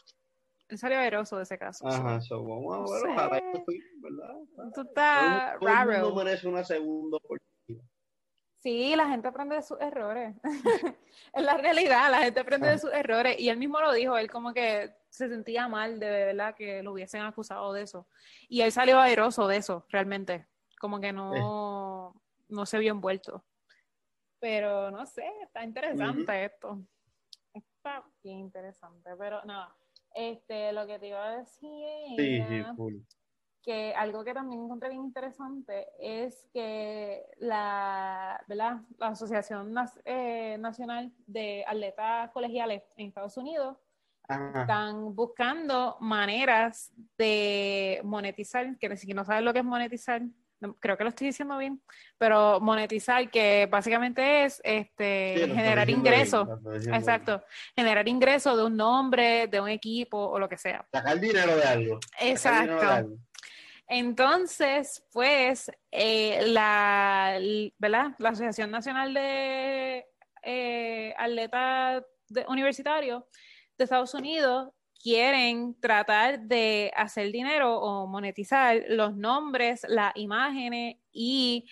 Él 0.67 0.77
salió 0.79 0.97
aeroso 0.97 1.37
de 1.37 1.43
ese 1.43 1.59
caso. 1.59 1.87
Ajá, 1.87 2.15
eso, 2.15 2.43
vamos 2.43 2.91
a 2.91 2.95
ver, 2.95 3.13
ojalá 3.13 3.29
¿verdad? 3.29 4.71
Tú 4.73 4.81
estás 4.81 5.59
raro. 5.61 6.09
No 6.09 6.15
merece 6.15 6.47
una 6.47 6.63
segunda 6.63 7.17
oportunidad. 7.17 7.85
Sí, 8.55 8.95
la 8.95 9.07
gente 9.07 9.27
aprende 9.27 9.57
de 9.57 9.61
sus 9.61 9.79
errores. 9.79 10.35
es 11.33 11.43
la 11.43 11.57
realidad, 11.57 12.09
la 12.09 12.23
gente 12.23 12.39
aprende 12.39 12.69
de 12.69 12.79
sus 12.79 12.91
errores. 12.91 13.39
Y 13.39 13.49
él 13.49 13.57
mismo 13.57 13.79
lo 13.79 13.93
dijo, 13.93 14.17
él 14.17 14.31
como 14.31 14.51
que 14.51 14.91
se 15.09 15.29
sentía 15.29 15.67
mal 15.67 15.99
de 15.99 16.09
verdad 16.09 16.55
que 16.55 16.81
lo 16.81 16.93
hubiesen 16.93 17.21
acusado 17.21 17.71
de 17.71 17.83
eso. 17.83 18.07
Y 18.49 18.61
él 18.61 18.71
salió 18.71 18.99
aeroso 18.99 19.47
de 19.47 19.57
eso, 19.57 19.85
realmente 19.89 20.47
como 20.85 21.01
que 21.01 21.11
no, 21.11 22.13
no 22.49 22.65
se 22.67 22.77
vio 22.77 22.91
envuelto. 22.91 23.43
Pero 24.39 24.91
no 24.91 25.03
sé, 25.07 25.25
está 25.41 25.63
interesante 25.63 26.45
esto. 26.45 26.79
Está 27.51 28.03
bien 28.23 28.37
interesante, 28.41 29.09
pero 29.17 29.43
nada. 29.45 29.75
Este, 30.13 30.71
lo 30.73 30.85
que 30.85 30.99
te 30.99 31.07
iba 31.07 31.25
a 31.25 31.37
decir 31.37 32.65
que 33.63 33.95
algo 33.95 34.23
que 34.23 34.35
también 34.35 34.61
encontré 34.61 34.89
bien 34.89 35.05
interesante 35.05 35.87
es 35.99 36.47
que 36.53 37.25
la, 37.37 38.39
¿verdad? 38.47 38.81
la 38.99 39.07
Asociación 39.07 39.73
eh, 40.05 40.57
Nacional 40.59 41.11
de 41.25 41.65
Atletas 41.67 42.29
Colegiales 42.29 42.83
en 42.95 43.07
Estados 43.07 43.37
Unidos 43.37 43.75
están 44.29 45.15
buscando 45.15 45.97
maneras 45.99 46.91
de 47.17 48.01
monetizar, 48.03 48.77
que 48.77 48.95
si 48.97 49.13
no 49.13 49.25
sabes 49.25 49.43
lo 49.43 49.51
que 49.51 49.59
es 49.59 49.65
monetizar, 49.65 50.21
creo 50.79 50.97
que 50.97 51.03
lo 51.03 51.09
estoy 51.09 51.27
diciendo 51.27 51.57
bien, 51.57 51.81
pero 52.17 52.59
monetizar, 52.59 53.29
que 53.29 53.67
básicamente 53.69 54.45
es 54.45 54.61
este, 54.63 55.47
generar 55.53 55.89
ingresos. 55.89 56.47
Exacto, 56.87 57.43
generar 57.75 58.07
ingresos 58.07 58.57
de 58.57 58.63
un 58.63 58.75
nombre, 58.75 59.47
de 59.47 59.59
un 59.59 59.69
equipo 59.69 60.17
o 60.17 60.39
lo 60.39 60.49
que 60.49 60.57
sea. 60.57 60.85
Sacar 60.91 61.19
dinero 61.19 61.55
de 61.55 61.63
algo. 61.63 61.99
Exacto. 62.19 63.17
Entonces, 63.87 65.03
pues, 65.11 65.71
eh, 65.91 66.43
la, 66.47 67.37
¿verdad? 67.77 68.15
la 68.17 68.29
Asociación 68.29 68.71
Nacional 68.71 69.13
de 69.13 70.05
eh, 70.41 71.13
Atletas 71.17 72.03
Universitarios 72.47 73.23
de 73.77 73.83
Estados 73.83 74.13
Unidos 74.13 74.69
quieren 75.05 75.79
tratar 75.79 76.39
de 76.39 76.91
hacer 76.95 77.31
dinero 77.31 77.79
o 77.79 78.07
monetizar 78.07 78.85
los 78.87 79.15
nombres, 79.15 79.85
las 79.87 80.11
imágenes 80.15 80.97
y 81.11 81.69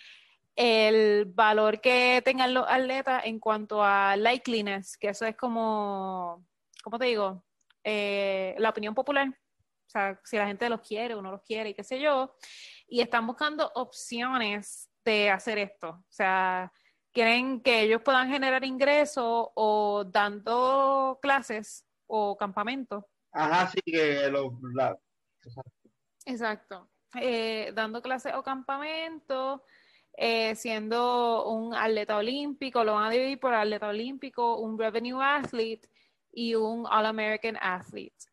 el 0.54 1.24
valor 1.24 1.80
que 1.80 2.22
tengan 2.24 2.54
los 2.54 2.64
atletas 2.68 3.24
en 3.24 3.40
cuanto 3.40 3.82
a 3.82 4.14
likeliness, 4.16 4.96
que 4.96 5.08
eso 5.08 5.26
es 5.26 5.36
como, 5.36 6.46
¿cómo 6.84 6.96
te 6.96 7.06
digo? 7.06 7.44
Eh, 7.82 8.54
la 8.58 8.70
opinión 8.70 8.94
popular. 8.94 9.26
O 9.26 9.90
sea, 9.90 10.20
si 10.22 10.36
la 10.36 10.46
gente 10.46 10.68
los 10.68 10.80
quiere 10.82 11.14
o 11.14 11.20
no 11.20 11.32
los 11.32 11.42
quiere 11.42 11.70
y 11.70 11.74
qué 11.74 11.82
sé 11.82 12.00
yo. 12.00 12.36
Y 12.86 13.00
están 13.00 13.26
buscando 13.26 13.68
opciones 13.74 14.88
de 15.04 15.30
hacer 15.30 15.58
esto. 15.58 15.88
O 15.88 16.06
sea, 16.08 16.72
quieren 17.12 17.62
que 17.62 17.80
ellos 17.80 18.00
puedan 18.00 18.30
generar 18.30 18.64
ingresos 18.64 19.48
o 19.56 20.04
dando 20.04 21.18
clases 21.20 21.84
o 22.06 22.36
campamentos 22.36 23.02
Ajá, 23.34 23.68
sí, 23.68 23.80
que 23.84 24.30
lo... 24.30 24.58
Exacto. 26.24 26.88
Eh, 27.20 27.72
dando 27.74 28.00
clases 28.00 28.32
o 28.34 28.42
campamento, 28.42 29.64
eh, 30.16 30.54
siendo 30.54 31.46
un 31.48 31.74
atleta 31.74 32.16
olímpico, 32.16 32.84
lo 32.84 32.94
van 32.94 33.08
a 33.08 33.10
dividir 33.10 33.40
por 33.40 33.52
atleta 33.52 33.88
olímpico, 33.88 34.58
un 34.58 34.78
revenue 34.78 35.20
athlete 35.20 35.88
y 36.32 36.54
un 36.54 36.86
All-American 36.86 37.56
athlete. 37.60 38.26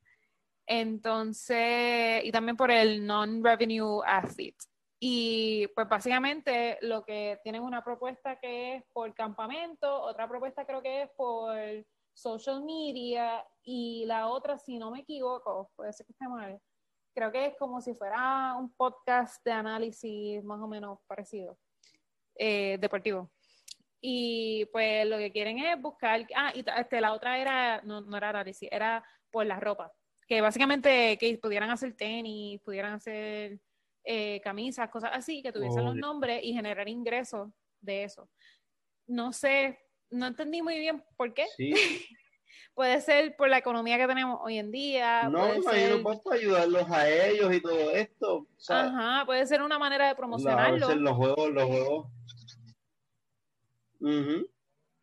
Entonces, 0.68 2.24
y 2.24 2.32
también 2.32 2.56
por 2.56 2.70
el 2.70 3.06
non-revenue 3.06 4.02
athlete. 4.06 4.66
Y 5.00 5.68
pues 5.74 5.90
básicamente 5.90 6.78
lo 6.82 7.04
que 7.04 7.40
tienen 7.44 7.64
una 7.64 7.84
propuesta 7.84 8.40
que 8.40 8.76
es 8.76 8.84
por 8.94 9.12
campamento, 9.16 10.02
otra 10.04 10.30
propuesta 10.30 10.64
creo 10.64 10.84
que 10.84 11.04
es 11.04 11.10
por 11.18 11.58
social 12.14 12.64
media 12.64 13.46
y 13.64 14.06
la 14.06 14.28
otra, 14.28 14.58
si 14.58 14.78
no 14.78 14.92
me 14.92 15.00
equivoco, 15.00 15.72
puede 15.76 15.94
ser 15.94 16.06
que 16.06 16.14
esté 16.14 16.28
mal, 16.28 16.60
creo 17.14 17.32
que 17.32 17.48
es 17.48 17.56
como 17.58 17.82
si 17.82 17.94
fuera 17.94 18.56
un 18.58 18.74
podcast 18.74 19.44
de 19.44 19.52
análisis 19.52 20.44
más 20.44 20.60
o 20.62 20.68
menos 20.68 21.00
parecido, 21.08 21.58
eh, 22.36 22.78
deportivo. 22.80 23.32
Y 24.02 24.66
pues 24.72 25.06
lo 25.06 25.18
que 25.18 25.32
quieren 25.32 25.60
es 25.60 25.80
buscar, 25.80 26.26
ah, 26.36 26.52
y 26.56 26.64
este, 26.78 27.02
la 27.02 27.14
otra 27.14 27.38
era, 27.38 27.82
no, 27.84 28.02
no 28.02 28.18
era 28.18 28.30
análisis, 28.30 28.68
era 28.72 29.04
por 29.30 29.46
la 29.46 29.60
ropa, 29.60 29.92
que 30.28 30.42
básicamente 30.42 31.18
que 31.18 31.38
pudieran 31.38 31.70
hacer 31.70 31.96
tenis, 31.96 32.60
pudieran 32.62 32.94
hacer 32.94 33.60
eh, 34.04 34.42
camisas, 34.42 34.90
cosas 34.90 35.12
así, 35.14 35.44
que 35.44 35.52
tuviesen 35.52 35.86
los 35.86 35.96
nombres 35.96 36.44
y 36.44 36.54
generar 36.54 36.90
ingresos 36.90 37.52
de 37.80 38.04
eso. 38.04 38.30
No 39.08 39.34
sé 39.34 39.80
no 40.12 40.28
entendí 40.28 40.62
muy 40.62 40.78
bien 40.78 41.04
por 41.18 41.34
qué. 41.34 41.46
Sí. 41.58 41.74
puede 42.74 43.02
ser 43.02 43.36
por 43.36 43.50
la 43.50 43.58
economía 43.58 43.98
que 43.98 44.08
tenemos 44.08 44.40
hoy 44.42 44.58
en 44.58 44.72
día. 44.72 45.24
No, 45.30 45.40
puede 45.40 45.62
ser... 45.62 46.02
puedo 46.02 46.32
ayudarlos 46.32 46.90
a 46.90 47.10
ellos 47.10 47.54
y 47.54 47.62
todo 47.62 47.92
esto. 47.92 48.48
Ajá, 48.70 49.26
puede 49.26 49.46
ser 49.46 49.62
una 49.62 49.80
manera 49.80 50.08
de 50.08 50.16
promocionarlo. 50.16 50.96
los 50.96 51.16
juegos, 51.16 51.52
los 51.52 51.66
juegos. 51.66 52.08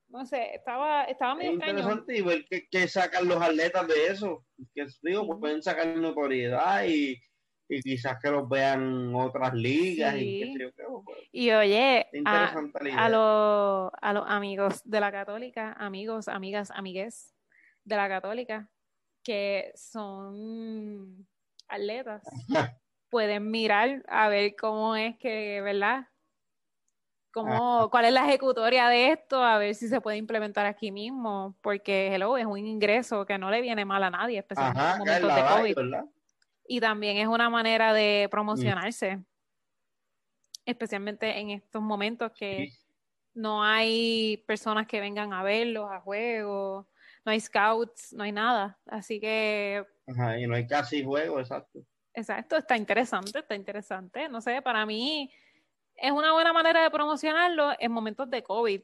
No 0.09 0.25
sé, 0.25 0.55
estaba, 0.55 1.05
estaba 1.05 1.35
medio 1.35 1.53
interesante 1.53 2.17
y 2.17 2.23
ver 2.23 2.47
qué, 2.71 2.89
sacan 2.89 3.29
los 3.29 3.41
atletas 3.41 3.87
de 3.87 4.07
eso. 4.07 4.45
Que 4.75 4.87
digo, 5.03 5.27
pues 5.27 5.39
pueden 5.39 5.63
sacar 5.63 5.87
notoriedad 5.97 6.85
y, 6.87 7.21
y 7.69 7.83
quizás 7.83 8.19
que 8.21 8.31
los 8.31 8.49
vean 8.49 9.15
otras 9.15 9.53
ligas 9.53 10.15
y 10.17 10.57
qué 10.57 10.73
pues, 11.05 11.19
Y 11.33 11.51
oye, 11.51 12.07
a, 12.25 12.55
a, 12.97 13.09
los, 13.09 13.93
a 14.01 14.13
los 14.13 14.25
amigos 14.27 14.81
de 14.85 15.01
la 15.01 15.13
católica, 15.13 15.75
amigos, 15.75 16.29
amigas, 16.29 16.71
amigues 16.71 17.35
de 17.85 17.97
la 17.97 18.09
católica, 18.09 18.71
que 19.23 19.71
son 19.75 21.27
atletas, 21.69 22.23
pueden 23.11 23.51
mirar 23.51 24.03
a 24.09 24.29
ver 24.29 24.57
cómo 24.57 24.97
es 24.97 25.19
que, 25.19 25.61
¿verdad? 25.61 26.09
Cómo, 27.31 27.89
cuál 27.91 28.07
es 28.07 28.13
la 28.13 28.27
ejecutoria 28.27 28.89
de 28.89 29.13
esto, 29.13 29.45
a 29.45 29.59
ver 29.59 29.75
si 29.75 29.87
se 29.87 30.01
puede 30.01 30.17
implementar 30.17 30.65
aquí 30.65 30.91
mismo, 30.91 31.55
porque 31.61 32.13
hello, 32.13 32.37
es 32.39 32.47
un 32.47 32.59
ingreso 32.59 33.27
que 33.27 33.39
no 33.39 33.51
le 33.51 33.61
viene 33.61 33.85
mal 33.85 34.03
a 34.03 34.11
nadie, 34.11 34.39
especialmente 34.39 34.81
en 34.81 34.99
momentos 34.99 35.35
de 35.35 35.43
COVID. 35.43 36.18
Y 36.69 36.81
también 36.81 37.17
es 37.17 37.27
una 37.27 37.51
manera 37.51 37.93
de 37.93 38.27
mm. 38.27 38.31
promocionarse, 38.31 39.25
especialmente 40.65 41.39
en 41.39 41.51
estos 41.51 41.83
momentos 41.83 42.31
que 42.33 42.71
no 43.35 43.65
hay 43.65 44.45
personas 44.47 44.87
que 44.87 45.01
vengan 45.01 45.33
a 45.33 45.43
verlos, 45.43 45.91
a 45.91 46.01
juegos, 46.01 46.87
no 47.25 47.33
hay 47.33 47.41
scouts, 47.41 48.13
no 48.13 48.23
hay 48.25 48.33
nada. 48.33 48.79
Así 48.87 49.19
que... 49.19 49.85
Ajá, 50.07 50.39
y 50.39 50.47
no 50.47 50.55
hay 50.55 50.67
casi 50.67 51.03
juegos, 51.03 51.41
exacto. 51.41 51.81
Exacto, 52.13 52.57
está 52.57 52.77
interesante, 52.77 53.39
está 53.39 53.55
interesante. 53.55 54.29
No 54.29 54.41
sé, 54.41 54.61
para 54.61 54.85
mí 54.85 55.31
es 55.95 56.13
una 56.13 56.33
buena 56.33 56.53
manera 56.53 56.83
de 56.83 56.91
promocionarlo 56.91 57.73
en 57.79 57.93
momentos 57.93 58.29
de 58.29 58.43
COVID, 58.43 58.83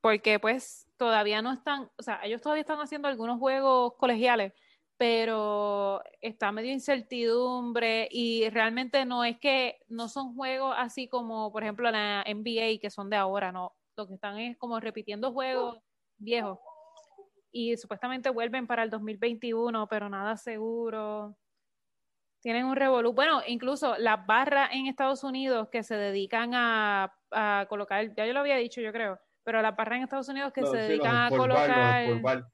porque 0.00 0.38
pues 0.38 0.86
todavía 0.96 1.40
no 1.42 1.52
están, 1.52 1.90
o 1.96 2.02
sea, 2.02 2.20
ellos 2.24 2.40
todavía 2.40 2.60
están 2.60 2.80
haciendo 2.80 3.08
algunos 3.08 3.38
juegos 3.38 3.94
colegiales, 3.94 4.52
pero 4.96 6.02
está 6.20 6.52
medio 6.52 6.72
incertidumbre 6.72 8.08
y 8.10 8.48
realmente 8.50 9.04
no 9.04 9.24
es 9.24 9.38
que 9.38 9.80
no 9.88 10.08
son 10.08 10.34
juegos 10.34 10.74
así 10.78 11.08
como, 11.08 11.50
por 11.52 11.62
ejemplo, 11.62 11.90
la 11.90 12.24
NBA, 12.26 12.80
que 12.80 12.90
son 12.90 13.10
de 13.10 13.16
ahora, 13.16 13.50
no. 13.50 13.74
Lo 13.96 14.06
que 14.06 14.14
están 14.14 14.38
es 14.38 14.56
como 14.56 14.80
repitiendo 14.80 15.32
juegos 15.32 15.78
viejos. 16.16 16.58
Y 17.52 17.76
supuestamente 17.76 18.30
vuelven 18.30 18.66
para 18.66 18.82
el 18.82 18.90
2021, 18.90 19.86
pero 19.88 20.08
nada 20.08 20.36
seguro. 20.36 21.36
Tienen 22.40 22.66
un 22.66 22.76
revolú. 22.76 23.12
Bueno, 23.12 23.40
incluso 23.46 23.96
las 23.98 24.26
barras 24.26 24.70
en 24.72 24.86
Estados 24.86 25.22
Unidos 25.22 25.68
que 25.70 25.82
se 25.82 25.96
dedican 25.96 26.50
a, 26.54 27.12
colocar, 27.68 28.14
ya 28.14 28.26
yo 28.26 28.32
lo 28.32 28.40
había 28.40 28.56
dicho, 28.56 28.80
yo 28.80 28.92
creo, 28.92 29.18
pero 29.42 29.60
las 29.60 29.74
barras 29.76 29.96
en 29.96 30.02
Estados 30.04 30.28
Unidos 30.28 30.52
que 30.52 30.64
se 30.64 30.76
dedican 30.76 31.16
a 31.16 31.30
colocar 31.30 32.44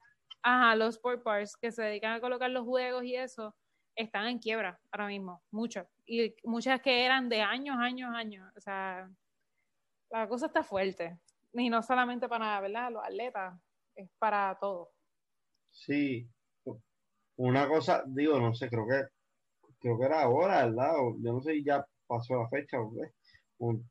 ajá, 0.43 0.75
los 0.75 0.95
sport 0.95 1.23
bars 1.23 1.55
que 1.57 1.71
se 1.71 1.83
dedican 1.83 2.13
a 2.13 2.21
colocar 2.21 2.49
los 2.49 2.65
juegos 2.65 3.03
y 3.03 3.15
eso, 3.15 3.55
están 3.95 4.27
en 4.27 4.39
quiebra 4.39 4.79
ahora 4.91 5.07
mismo, 5.07 5.43
muchas. 5.51 5.87
Y 6.05 6.35
muchas 6.43 6.81
que 6.81 7.05
eran 7.05 7.29
de 7.29 7.41
años, 7.41 7.77
años, 7.77 8.13
años. 8.13 8.51
O 8.55 8.61
sea, 8.61 9.09
la 10.09 10.27
cosa 10.27 10.47
está 10.47 10.63
fuerte. 10.63 11.19
Y 11.53 11.69
no 11.69 11.81
solamente 11.83 12.27
para, 12.29 12.59
¿verdad? 12.61 12.91
Los 12.91 13.03
atletas, 13.03 13.59
es 13.95 14.09
para 14.17 14.57
todo. 14.59 14.91
Sí. 15.69 16.29
Una 17.37 17.67
cosa, 17.67 18.03
digo, 18.05 18.39
no 18.39 18.53
sé, 18.53 18.69
creo 18.69 18.87
que 18.87 19.07
creo 19.81 19.97
que 19.97 20.05
era 20.05 20.21
ahora, 20.21 20.65
¿verdad? 20.65 20.93
Yo 21.19 21.33
no 21.33 21.41
sé 21.41 21.53
si 21.53 21.63
ya 21.63 21.85
pasó 22.07 22.35
la 22.35 22.47
fecha, 22.49 22.77
Un, 23.57 23.89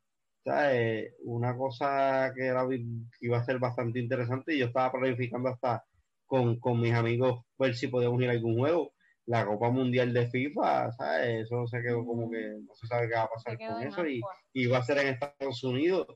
una 1.23 1.55
cosa 1.55 2.31
que, 2.33 2.45
era, 2.45 2.67
que 2.67 2.81
iba 3.19 3.37
a 3.37 3.43
ser 3.43 3.59
bastante 3.59 3.99
interesante 3.99 4.55
y 4.55 4.59
yo 4.59 4.67
estaba 4.67 4.91
planificando 4.91 5.49
hasta 5.49 5.83
con, 6.31 6.61
con 6.61 6.79
mis 6.79 6.93
amigos 6.93 7.43
ver 7.59 7.75
si 7.75 7.89
podíamos 7.89 8.21
ir 8.21 8.29
a 8.29 8.31
algún 8.31 8.57
juego. 8.57 8.93
La 9.25 9.45
Copa 9.45 9.69
Mundial 9.69 10.13
de 10.13 10.29
FIFA, 10.29 10.91
¿sabes? 10.93 11.45
Eso 11.45 11.67
se 11.67 11.81
quedó 11.81 12.05
como 12.05 12.31
que 12.31 12.57
no 12.65 12.73
se 12.73 12.87
sabe 12.87 13.09
qué 13.09 13.15
va 13.15 13.23
a 13.23 13.29
pasar 13.29 13.57
con 13.57 13.83
eso 13.83 14.07
y, 14.07 14.21
y, 14.53 14.65
va 14.65 14.77
a 14.77 14.83
ser 14.83 14.97
en 14.99 15.07
Estados 15.07 15.61
Unidos. 15.63 16.07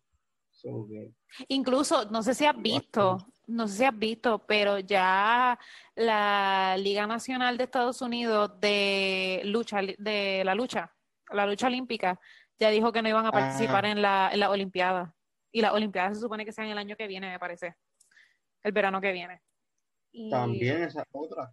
Incluso, 1.50 2.10
no 2.10 2.24
sé 2.24 2.34
si 2.34 2.46
has 2.46 2.60
visto, 2.60 3.18
no 3.48 3.68
sé 3.68 3.78
si 3.78 3.84
has 3.84 3.98
visto, 3.98 4.46
pero 4.48 4.80
ya 4.80 5.60
la 5.96 6.78
Liga 6.80 7.06
Nacional 7.06 7.58
de 7.58 7.66
Estados 7.66 8.02
Unidos 8.02 8.58
de 8.62 9.42
lucha, 9.44 9.82
de 9.82 10.44
la 10.46 10.56
lucha, 10.56 10.96
la 11.32 11.46
lucha 11.46 11.68
olímpica, 11.68 12.20
ya 12.58 12.70
dijo 12.70 12.92
que 12.92 13.02
no 13.02 13.10
iban 13.10 13.26
a 13.26 13.32
participar 13.32 13.86
en 13.86 14.02
la, 14.02 14.30
en 14.32 14.40
la 14.40 14.50
Olimpiada. 14.50 15.14
Y 15.52 15.62
las 15.62 15.74
Olimpiadas 15.74 16.18
se 16.18 16.22
supone 16.22 16.46
que 16.46 16.54
sean 16.54 16.70
el 16.70 16.78
año 16.78 16.96
que 16.96 17.08
viene, 17.08 17.30
me 17.30 17.40
parece. 17.40 17.76
El 18.64 18.72
verano 18.72 19.00
que 19.00 19.12
viene. 19.12 19.42
También 20.30 20.84
esa 20.84 21.06
otra. 21.12 21.52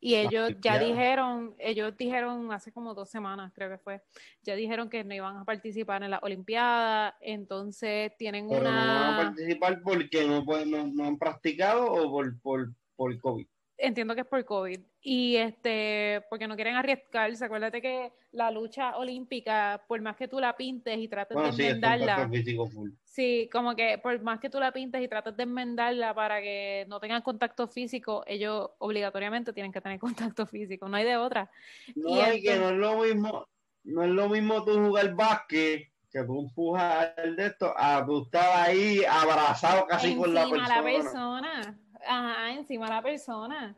Y 0.00 0.14
ellos 0.14 0.52
ya 0.60 0.78
dijeron, 0.78 1.54
ellos 1.58 1.94
dijeron 1.96 2.50
hace 2.52 2.72
como 2.72 2.94
dos 2.94 3.10
semanas, 3.10 3.52
creo 3.54 3.68
que 3.68 3.78
fue, 3.78 4.02
ya 4.42 4.54
dijeron 4.54 4.88
que 4.88 5.04
no 5.04 5.14
iban 5.14 5.36
a 5.36 5.44
participar 5.44 6.02
en 6.02 6.10
la 6.10 6.20
Olimpiada, 6.22 7.16
entonces 7.20 8.12
tienen 8.16 8.46
una... 8.46 8.58
no 8.58 8.64
van 8.64 9.14
a 9.14 9.16
participar 9.24 9.82
porque 9.82 10.26
no, 10.26 10.42
no, 10.42 10.86
no 10.88 11.04
han 11.04 11.18
practicado 11.18 11.84
o 11.84 12.10
por, 12.10 12.40
por, 12.40 12.72
por 12.96 13.18
COVID 13.20 13.46
entiendo 13.78 14.14
que 14.14 14.22
es 14.22 14.26
por 14.26 14.44
COVID. 14.44 14.80
Y 15.00 15.36
este, 15.36 16.24
porque 16.30 16.48
no 16.48 16.54
quieren 16.54 16.76
arriesgarse. 16.76 17.44
Acuérdate 17.44 17.82
que 17.82 18.12
la 18.32 18.50
lucha 18.50 18.96
olímpica, 18.96 19.84
por 19.86 20.00
más 20.00 20.16
que 20.16 20.28
tú 20.28 20.40
la 20.40 20.56
pintes 20.56 20.98
y 20.98 21.08
trates 21.08 21.36
de 21.36 21.48
enmendarla. 21.48 22.30
Sí, 23.04 23.48
como 23.52 23.76
que 23.76 23.98
por 23.98 24.20
más 24.22 24.40
que 24.40 24.50
tú 24.50 24.58
la 24.58 24.72
pintes 24.72 25.02
y 25.02 25.08
trates 25.08 25.36
de 25.36 25.42
enmendarla 25.44 26.14
para 26.14 26.40
que 26.40 26.86
no 26.88 26.98
tengan 27.00 27.22
contacto 27.22 27.68
físico, 27.68 28.24
ellos 28.26 28.70
obligatoriamente 28.78 29.52
tienen 29.52 29.72
que 29.72 29.80
tener 29.80 29.98
contacto 30.34 30.46
físico. 30.46 30.88
No 30.88 30.96
hay 30.96 31.04
de 31.04 31.16
otra. 31.16 31.50
No, 31.94 32.32
y 32.32 32.42
que 32.42 32.56
no 32.58 32.70
es 32.70 32.76
lo 32.76 33.02
mismo, 33.02 33.48
no 33.84 34.02
es 34.02 34.10
lo 34.10 34.28
mismo 34.28 34.64
tú 34.64 34.74
jugar 34.86 35.14
básquet 35.14 35.90
que 36.10 36.22
tú 36.22 36.42
empujas 36.42 37.10
el 37.16 37.34
de 37.34 37.46
esto, 37.46 37.74
a 37.76 38.06
tú 38.06 38.22
estabas 38.22 38.68
ahí 38.68 39.02
abrazado 39.04 39.84
casi 39.88 40.14
con 40.14 40.32
la 40.32 40.48
persona. 40.48 40.68
la 40.68 40.82
persona 40.84 41.78
ajá, 42.06 42.52
encima 42.52 42.86
de 42.86 42.92
la 42.92 43.02
persona. 43.02 43.76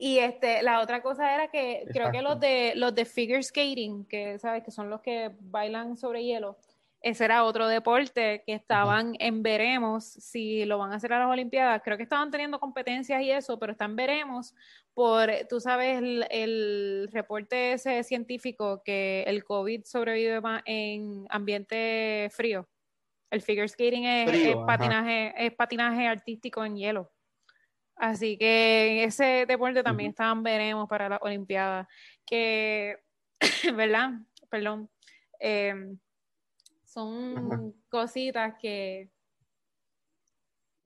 Y 0.00 0.18
este, 0.18 0.62
la 0.62 0.80
otra 0.80 1.02
cosa 1.02 1.34
era 1.34 1.48
que 1.48 1.84
creo 1.92 2.12
que 2.12 2.22
los 2.22 2.38
de 2.38 2.72
los 2.76 2.94
de 2.94 3.04
figure 3.04 3.42
skating, 3.42 4.04
que 4.04 4.38
sabes 4.38 4.62
que 4.62 4.70
son 4.70 4.88
los 4.90 5.00
que 5.00 5.32
bailan 5.40 5.96
sobre 5.96 6.22
hielo, 6.22 6.56
ese 7.00 7.24
era 7.24 7.44
otro 7.44 7.68
deporte 7.68 8.42
que 8.44 8.54
estaban 8.54 9.14
en 9.20 9.42
veremos 9.42 10.04
si 10.04 10.64
lo 10.64 10.78
van 10.78 10.92
a 10.92 10.96
hacer 10.96 11.12
a 11.12 11.20
las 11.20 11.30
Olimpiadas. 11.30 11.80
Creo 11.84 11.96
que 11.96 12.02
estaban 12.02 12.30
teniendo 12.30 12.58
competencias 12.58 13.22
y 13.22 13.30
eso, 13.30 13.58
pero 13.58 13.72
están 13.72 13.94
veremos 13.94 14.54
por, 14.94 15.30
tú 15.48 15.60
sabes, 15.60 16.00
el, 16.30 17.08
reporte 17.12 17.74
ese 17.74 18.02
científico 18.02 18.82
que 18.84 19.22
el 19.28 19.44
COVID 19.44 19.84
sobrevive 19.84 20.40
en 20.64 21.26
ambiente 21.30 22.28
frío. 22.32 22.68
El 23.30 23.42
figure 23.42 23.68
skating 23.68 24.04
es 24.04 24.56
patinaje, 24.66 25.34
es 25.36 25.54
patinaje 25.54 26.08
artístico 26.08 26.64
en 26.64 26.76
hielo. 26.76 27.12
Así 27.98 28.38
que 28.38 29.04
ese 29.04 29.44
deporte 29.46 29.82
también 29.82 30.10
estaban 30.10 30.42
veremos 30.42 30.88
para 30.88 31.08
la 31.08 31.16
Olimpiada. 31.20 31.88
Que, 32.24 32.96
¿verdad? 33.74 34.12
Perdón. 34.48 34.88
Eh, 35.40 35.74
son 36.84 37.74
cositas 37.88 38.54
que 38.60 39.10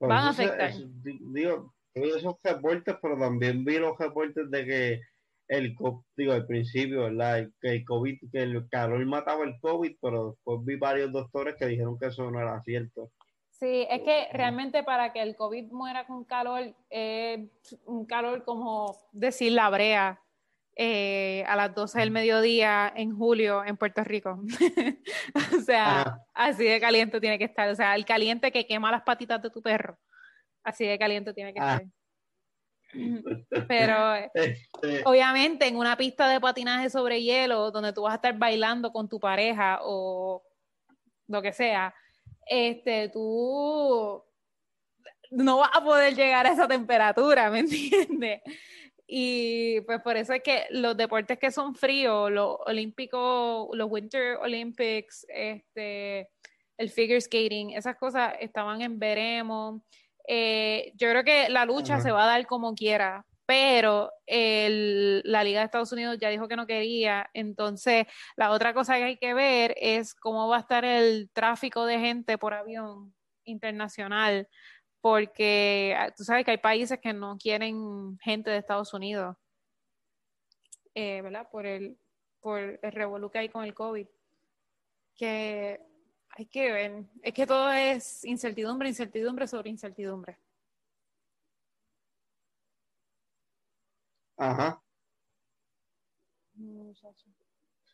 van 0.00 0.24
a 0.24 0.30
afectar. 0.30 0.72
digo, 1.02 1.74
esos 1.94 2.36
reportes, 2.42 2.96
pero 3.00 3.18
también 3.18 3.64
vi 3.64 3.78
los 3.78 3.96
reportes 3.98 4.50
de 4.50 4.64
que 4.64 5.00
el 5.48 5.76
digo 6.16 6.32
al 6.32 6.46
principio, 6.46 7.02
¿verdad? 7.02 7.48
Que 7.60 7.72
el 7.72 7.84
COVID, 7.84 8.30
que 8.30 8.42
el 8.42 8.68
calor 8.68 9.04
mataba 9.04 9.44
el 9.44 9.58
COVID, 9.60 9.96
pero 10.00 10.30
después 10.30 10.64
vi 10.64 10.76
varios 10.76 11.12
doctores 11.12 11.56
que 11.56 11.66
dijeron 11.66 11.98
que 11.98 12.06
eso 12.06 12.30
no 12.30 12.40
era 12.40 12.60
cierto. 12.62 13.10
Sí, 13.62 13.86
es 13.88 14.00
que 14.00 14.26
realmente 14.32 14.82
para 14.82 15.12
que 15.12 15.22
el 15.22 15.36
COVID 15.36 15.70
muera 15.70 16.04
con 16.04 16.24
calor, 16.24 16.74
eh, 16.90 17.46
un 17.86 18.06
calor 18.06 18.42
como 18.42 18.98
decir 19.12 19.52
la 19.52 19.70
brea 19.70 20.20
eh, 20.74 21.44
a 21.46 21.54
las 21.54 21.72
12 21.72 22.00
del 22.00 22.10
mediodía 22.10 22.92
en 22.96 23.16
julio 23.16 23.64
en 23.64 23.76
Puerto 23.76 24.02
Rico. 24.02 24.42
o 25.56 25.60
sea, 25.60 26.18
así 26.34 26.64
de 26.64 26.80
caliente 26.80 27.20
tiene 27.20 27.38
que 27.38 27.44
estar. 27.44 27.68
O 27.68 27.76
sea, 27.76 27.94
el 27.94 28.04
caliente 28.04 28.50
que 28.50 28.66
quema 28.66 28.90
las 28.90 29.02
patitas 29.02 29.40
de 29.40 29.50
tu 29.50 29.62
perro. 29.62 29.96
Así 30.64 30.84
de 30.84 30.98
caliente 30.98 31.32
tiene 31.32 31.54
que 31.54 31.60
ah. 31.60 31.74
estar. 31.74 31.86
Pero 33.68 34.14
este. 34.16 34.58
obviamente 35.04 35.68
en 35.68 35.76
una 35.76 35.96
pista 35.96 36.28
de 36.28 36.40
patinaje 36.40 36.90
sobre 36.90 37.22
hielo, 37.22 37.70
donde 37.70 37.92
tú 37.92 38.02
vas 38.02 38.14
a 38.14 38.16
estar 38.16 38.36
bailando 38.36 38.90
con 38.90 39.08
tu 39.08 39.20
pareja 39.20 39.78
o 39.82 40.42
lo 41.28 41.40
que 41.40 41.52
sea, 41.52 41.94
este, 42.52 43.08
tú 43.08 44.22
no 45.30 45.56
vas 45.56 45.70
a 45.72 45.82
poder 45.82 46.14
llegar 46.14 46.46
a 46.46 46.52
esa 46.52 46.68
temperatura, 46.68 47.50
¿me 47.50 47.60
entiendes? 47.60 48.42
Y 49.06 49.80
pues 49.82 50.02
por 50.02 50.18
eso 50.18 50.34
es 50.34 50.42
que 50.42 50.66
los 50.70 50.94
deportes 50.94 51.38
que 51.38 51.50
son 51.50 51.74
fríos, 51.74 52.30
los 52.30 52.58
olímpicos, 52.66 53.68
los 53.72 53.90
Winter 53.90 54.36
Olympics, 54.36 55.26
este, 55.30 56.28
el 56.76 56.90
figure 56.90 57.20
skating, 57.20 57.70
esas 57.70 57.96
cosas 57.96 58.34
estaban 58.40 58.82
en 58.82 58.98
veremos. 58.98 59.80
Eh, 60.28 60.92
yo 60.94 61.08
creo 61.08 61.24
que 61.24 61.48
la 61.48 61.64
lucha 61.64 62.00
se 62.00 62.12
va 62.12 62.24
a 62.24 62.26
dar 62.26 62.46
como 62.46 62.74
quiera, 62.74 63.24
pero 63.46 64.10
la 64.26 65.44
Liga 65.44 65.60
de 65.60 65.64
Estados 65.64 65.92
Unidos 65.92 66.18
ya 66.20 66.28
dijo 66.28 66.48
que 66.48 66.56
no 66.56 66.66
quería. 66.66 67.28
Entonces, 67.34 68.06
la 68.36 68.50
otra 68.50 68.74
cosa 68.74 68.96
que 68.96 69.04
hay 69.04 69.16
que 69.16 69.34
ver 69.34 69.74
es 69.78 70.14
cómo 70.14 70.48
va 70.48 70.58
a 70.58 70.60
estar 70.60 70.84
el 70.84 71.30
tráfico 71.32 71.84
de 71.86 71.98
gente 71.98 72.38
por 72.38 72.54
avión 72.54 73.14
internacional, 73.44 74.48
porque 75.00 75.96
ah, 75.98 76.12
tú 76.16 76.24
sabes 76.24 76.44
que 76.44 76.52
hay 76.52 76.58
países 76.58 77.00
que 77.00 77.12
no 77.12 77.36
quieren 77.38 78.18
gente 78.20 78.50
de 78.50 78.58
Estados 78.58 78.94
Unidos, 78.94 79.36
eh, 80.94 81.22
¿verdad? 81.22 81.48
Por 81.50 81.66
el, 81.66 81.98
por 82.40 82.60
el 82.60 82.92
revolú 82.92 83.30
que 83.30 83.38
hay 83.38 83.48
con 83.48 83.64
el 83.64 83.74
COVID. 83.74 84.06
Que 85.16 85.80
hay 86.30 86.46
que 86.46 86.72
ver. 86.72 87.04
Es 87.22 87.34
que 87.34 87.46
todo 87.46 87.70
es 87.72 88.24
incertidumbre, 88.24 88.88
incertidumbre 88.88 89.46
sobre 89.46 89.70
incertidumbre. 89.70 90.38
Ajá. 94.42 94.82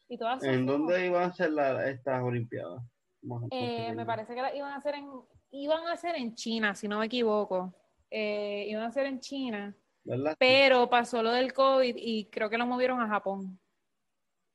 ¿Y 0.09 0.17
todas 0.17 0.43
¿En 0.43 0.65
dónde 0.65 1.07
iban 1.07 1.25
a 1.25 1.33
ser 1.35 1.51
estas 1.89 2.23
Olimpiadas? 2.23 2.83
Eh, 3.51 3.93
me 3.95 4.07
parece 4.07 4.35
que 4.35 4.41
las 4.41 4.55
iban 4.55 4.73
a 4.73 4.77
hacer 4.77 4.95
en 4.95 5.11
iban 5.51 5.87
a 5.87 5.97
ser 5.97 6.17
en 6.17 6.35
China, 6.35 6.75
si 6.75 6.89
no 6.89 7.01
me 7.01 7.07
equivoco. 7.07 7.75
Eh, 8.11 8.67
iban 8.69 8.85
a 8.85 8.91
ser 8.91 9.07
en 9.07 9.21
China. 9.21 9.77
¿verdad? 10.05 10.37
Pero 10.39 10.89
pasó 10.89 11.23
lo 11.23 11.33
del 11.33 11.53
COVID 11.53 11.95
y 11.97 12.31
creo 12.31 12.49
que 12.49 12.57
lo 12.57 12.67
movieron 12.67 13.01
a 13.03 13.09
Japón. 13.09 13.61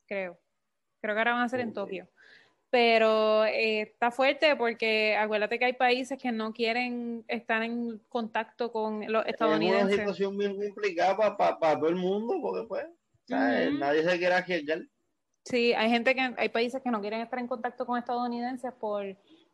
Creo. 0.07 0.39
Creo 0.99 1.13
que 1.13 1.19
ahora 1.19 1.33
van 1.33 1.43
a 1.43 1.49
ser 1.49 1.59
en 1.59 1.73
Tokio. 1.73 2.09
Pero 2.73 3.45
eh, 3.45 3.81
está 3.81 4.09
fuerte 4.09 4.55
porque 4.55 5.15
acuérdate 5.15 5.59
que 5.59 5.65
hay 5.65 5.73
países 5.73 6.17
que 6.17 6.31
no 6.31 6.53
quieren 6.53 7.23
estar 7.27 7.61
en 7.61 7.99
contacto 8.09 8.71
con 8.71 9.05
los 9.11 9.27
estadounidenses. 9.27 9.89
Es 9.89 9.93
una 9.93 10.01
situación 10.01 10.37
bien 10.39 10.57
complicada 10.57 11.37
para 11.37 11.77
todo 11.77 11.87
el 11.87 11.97
mundo 11.97 12.33
porque 12.41 12.65
pues 12.67 12.85
nadie 13.29 14.03
se 14.03 14.17
quiere 14.17 14.33
arriesgar. 14.33 14.81
Sí, 15.45 15.73
hay 15.73 15.87
gente 15.91 16.15
que, 16.15 16.33
hay 16.35 16.49
países 16.49 16.81
que 16.81 16.89
no 16.89 16.99
quieren 16.99 17.21
estar 17.21 17.37
en 17.37 17.45
contacto 17.45 17.85
con 17.85 17.99
estadounidenses 17.99 18.73
por 18.73 19.05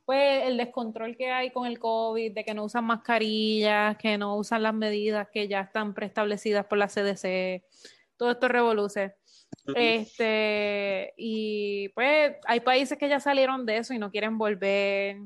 pues 0.05 0.47
el 0.47 0.55
descontrol 0.55 1.17
que 1.17 1.29
hay 1.29 1.51
con 1.51 1.67
el 1.67 1.77
COVID, 1.77 2.33
de 2.33 2.45
que 2.45 2.53
no 2.53 2.63
usan 2.63 2.85
mascarillas, 2.85 3.97
que 3.97 4.17
no 4.17 4.37
usan 4.37 4.63
las 4.63 4.73
medidas 4.73 5.27
que 5.33 5.49
ya 5.49 5.59
están 5.59 5.93
preestablecidas 5.93 6.65
por 6.67 6.77
la 6.77 6.87
CDC, 6.87 7.65
todo 8.15 8.31
esto 8.31 8.47
revoluce. 8.47 9.18
Este, 9.75 11.13
y 11.17 11.89
pues 11.89 12.35
hay 12.45 12.59
países 12.59 12.97
que 12.97 13.09
ya 13.09 13.19
salieron 13.19 13.65
de 13.65 13.77
eso 13.77 13.93
y 13.93 13.99
no 13.99 14.11
quieren 14.11 14.37
volver. 14.37 15.17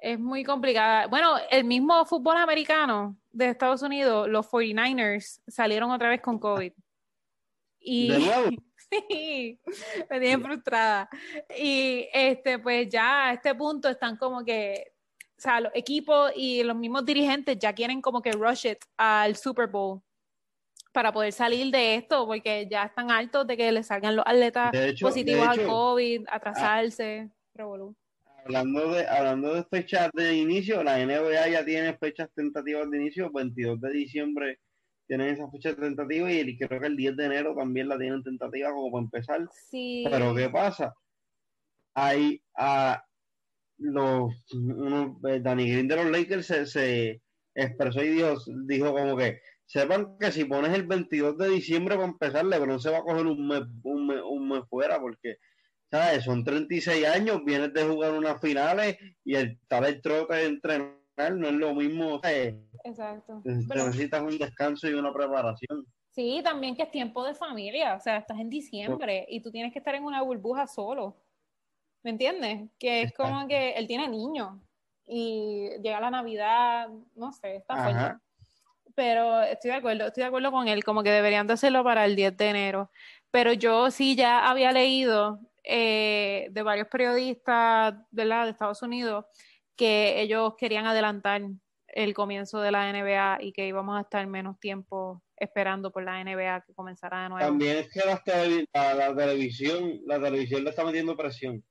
Es 0.00 0.18
muy 0.18 0.44
complicada. 0.44 1.06
Bueno, 1.06 1.36
el 1.50 1.64
mismo 1.64 2.04
fútbol 2.04 2.36
americano 2.36 3.16
de 3.30 3.48
Estados 3.48 3.82
Unidos, 3.82 4.28
los 4.28 4.46
49ers, 4.46 5.40
salieron 5.46 5.90
otra 5.90 6.08
vez 6.08 6.20
con 6.20 6.38
COVID. 6.38 6.72
Y, 7.80 8.08
Sí, 9.08 9.58
me 10.10 10.20
tienen 10.20 10.42
frustrada. 10.42 11.08
Y 11.56 12.08
este, 12.12 12.58
pues 12.58 12.88
ya 12.90 13.28
a 13.28 13.32
este 13.32 13.54
punto 13.54 13.88
están 13.88 14.16
como 14.16 14.44
que, 14.44 14.92
o 15.38 15.40
sea, 15.40 15.60
los 15.60 15.72
equipos 15.74 16.30
y 16.36 16.62
los 16.62 16.76
mismos 16.76 17.04
dirigentes 17.04 17.58
ya 17.58 17.72
quieren 17.72 18.02
como 18.02 18.20
que 18.20 18.32
rush 18.32 18.66
it 18.66 18.78
al 18.98 19.36
Super 19.36 19.66
Bowl 19.66 20.02
para 20.92 21.12
poder 21.12 21.32
salir 21.32 21.70
de 21.72 21.96
esto, 21.96 22.26
porque 22.26 22.68
ya 22.70 22.84
están 22.84 23.10
altos 23.10 23.46
de 23.46 23.56
que 23.56 23.72
le 23.72 23.82
salgan 23.82 24.16
los 24.16 24.26
atletas 24.26 24.72
positivos 25.00 25.46
al 25.46 25.64
COVID, 25.66 26.24
atrasarse, 26.28 27.30
Hablando 28.44 28.92
de, 28.92 29.06
hablando 29.06 29.54
de 29.54 29.64
fechas 29.64 30.10
de 30.14 30.34
inicio, 30.34 30.82
la 30.82 30.98
NBA 30.98 31.48
ya 31.48 31.64
tiene 31.64 31.96
fechas 31.96 32.28
tentativas 32.34 32.90
de 32.90 32.96
inicio, 32.96 33.30
22 33.30 33.80
de 33.80 33.90
diciembre 33.90 34.58
tienen 35.06 35.34
esa 35.34 35.50
fecha 35.50 35.74
tentativa 35.76 36.32
y 36.32 36.56
creo 36.56 36.80
que 36.80 36.86
el 36.86 36.96
10 36.96 37.16
de 37.16 37.26
enero 37.26 37.54
también 37.54 37.86
la 37.86 37.98
tienen 37.98 38.22
tentativa 38.22 38.72
como 38.72 38.90
para 38.90 39.04
empezar. 39.04 39.48
Sí. 39.68 40.06
Pero 40.10 40.34
¿qué 40.34 40.48
pasa? 40.48 40.94
Hay 41.94 42.42
a 42.56 43.04
los 43.78 44.32
unos, 44.54 45.16
eh, 45.28 45.40
Danny 45.40 45.70
Green 45.70 45.88
de 45.88 45.96
los 45.96 46.10
Lakers 46.10 46.46
se, 46.46 47.20
expresó 47.54 48.02
y 48.02 48.08
dijo, 48.08 48.36
dijo 48.64 48.92
como 48.92 49.14
que 49.16 49.38
sepan 49.72 50.18
que 50.18 50.30
si 50.30 50.44
pones 50.44 50.74
el 50.74 50.86
22 50.86 51.38
de 51.38 51.48
diciembre 51.48 51.94
para 51.96 52.08
empezar, 52.08 52.44
LeBron 52.44 52.78
se 52.78 52.90
va 52.90 52.98
a 52.98 53.02
coger 53.02 53.26
un 53.26 53.48
mes, 53.48 53.62
un 53.82 54.06
mes, 54.06 54.20
un 54.22 54.46
mes 54.46 54.62
fuera 54.68 55.00
porque 55.00 55.38
¿sabes? 55.90 56.24
son 56.24 56.44
36 56.44 57.06
años, 57.06 57.42
vienes 57.42 57.72
de 57.72 57.84
jugar 57.84 58.12
unas 58.12 58.38
finales 58.38 58.98
y 59.24 59.34
el 59.34 59.58
tal 59.68 59.86
el 59.86 60.02
trote 60.02 60.34
de 60.34 60.44
entrenar 60.44 60.92
no 61.34 61.48
es 61.48 61.54
lo 61.54 61.74
mismo. 61.74 62.20
Exacto. 62.84 63.40
Necesitas 63.44 64.20
un 64.20 64.36
descanso 64.36 64.90
y 64.90 64.92
una 64.92 65.10
preparación. 65.10 65.86
Sí, 66.10 66.42
también 66.44 66.76
que 66.76 66.82
es 66.82 66.90
tiempo 66.90 67.24
de 67.24 67.34
familia, 67.34 67.94
o 67.94 68.00
sea, 68.00 68.18
estás 68.18 68.38
en 68.38 68.50
diciembre 68.50 69.24
y 69.30 69.40
tú 69.40 69.50
tienes 69.50 69.72
que 69.72 69.78
estar 69.78 69.94
en 69.94 70.04
una 70.04 70.20
burbuja 70.20 70.66
solo. 70.66 71.16
¿Me 72.02 72.10
entiendes? 72.10 72.68
Que 72.78 73.00
es 73.02 73.14
como 73.14 73.48
que 73.48 73.70
él 73.70 73.86
tiene 73.86 74.06
niños 74.06 74.50
y 75.06 75.70
llega 75.82 75.98
la 75.98 76.10
Navidad, 76.10 76.90
no 77.14 77.32
sé, 77.32 77.56
está 77.56 77.84
fuerte. 77.84 78.22
Pero 78.94 79.42
estoy 79.42 79.70
de 79.70 79.76
acuerdo, 79.76 80.06
estoy 80.06 80.22
de 80.22 80.28
acuerdo 80.28 80.50
con 80.50 80.68
él, 80.68 80.84
como 80.84 81.02
que 81.02 81.10
deberían 81.10 81.46
de 81.46 81.54
hacerlo 81.54 81.84
para 81.84 82.04
el 82.04 82.16
10 82.16 82.36
de 82.36 82.48
enero. 82.48 82.90
Pero 83.30 83.52
yo 83.52 83.90
sí 83.90 84.14
ya 84.16 84.48
había 84.48 84.72
leído 84.72 85.40
eh, 85.64 86.48
de 86.50 86.62
varios 86.62 86.88
periodistas 86.88 87.94
de, 88.10 88.24
la, 88.24 88.44
de 88.44 88.50
Estados 88.50 88.82
Unidos 88.82 89.24
que 89.76 90.20
ellos 90.20 90.54
querían 90.58 90.86
adelantar 90.86 91.42
el 91.88 92.14
comienzo 92.14 92.60
de 92.60 92.70
la 92.70 92.90
NBA 92.92 93.42
y 93.42 93.52
que 93.52 93.66
íbamos 93.66 93.98
a 93.98 94.02
estar 94.02 94.26
menos 94.26 94.58
tiempo 94.58 95.22
esperando 95.36 95.90
por 95.90 96.02
la 96.04 96.22
NBA 96.22 96.62
que 96.66 96.74
comenzara 96.74 97.24
de 97.24 97.28
nuevo. 97.28 97.46
También 97.46 97.78
es 97.78 97.90
que 97.90 98.00
la, 98.04 98.22
televisión, 99.14 100.00
la 100.06 100.20
televisión 100.20 100.64
le 100.64 100.70
está 100.70 100.84
metiendo 100.84 101.16
presión. 101.16 101.62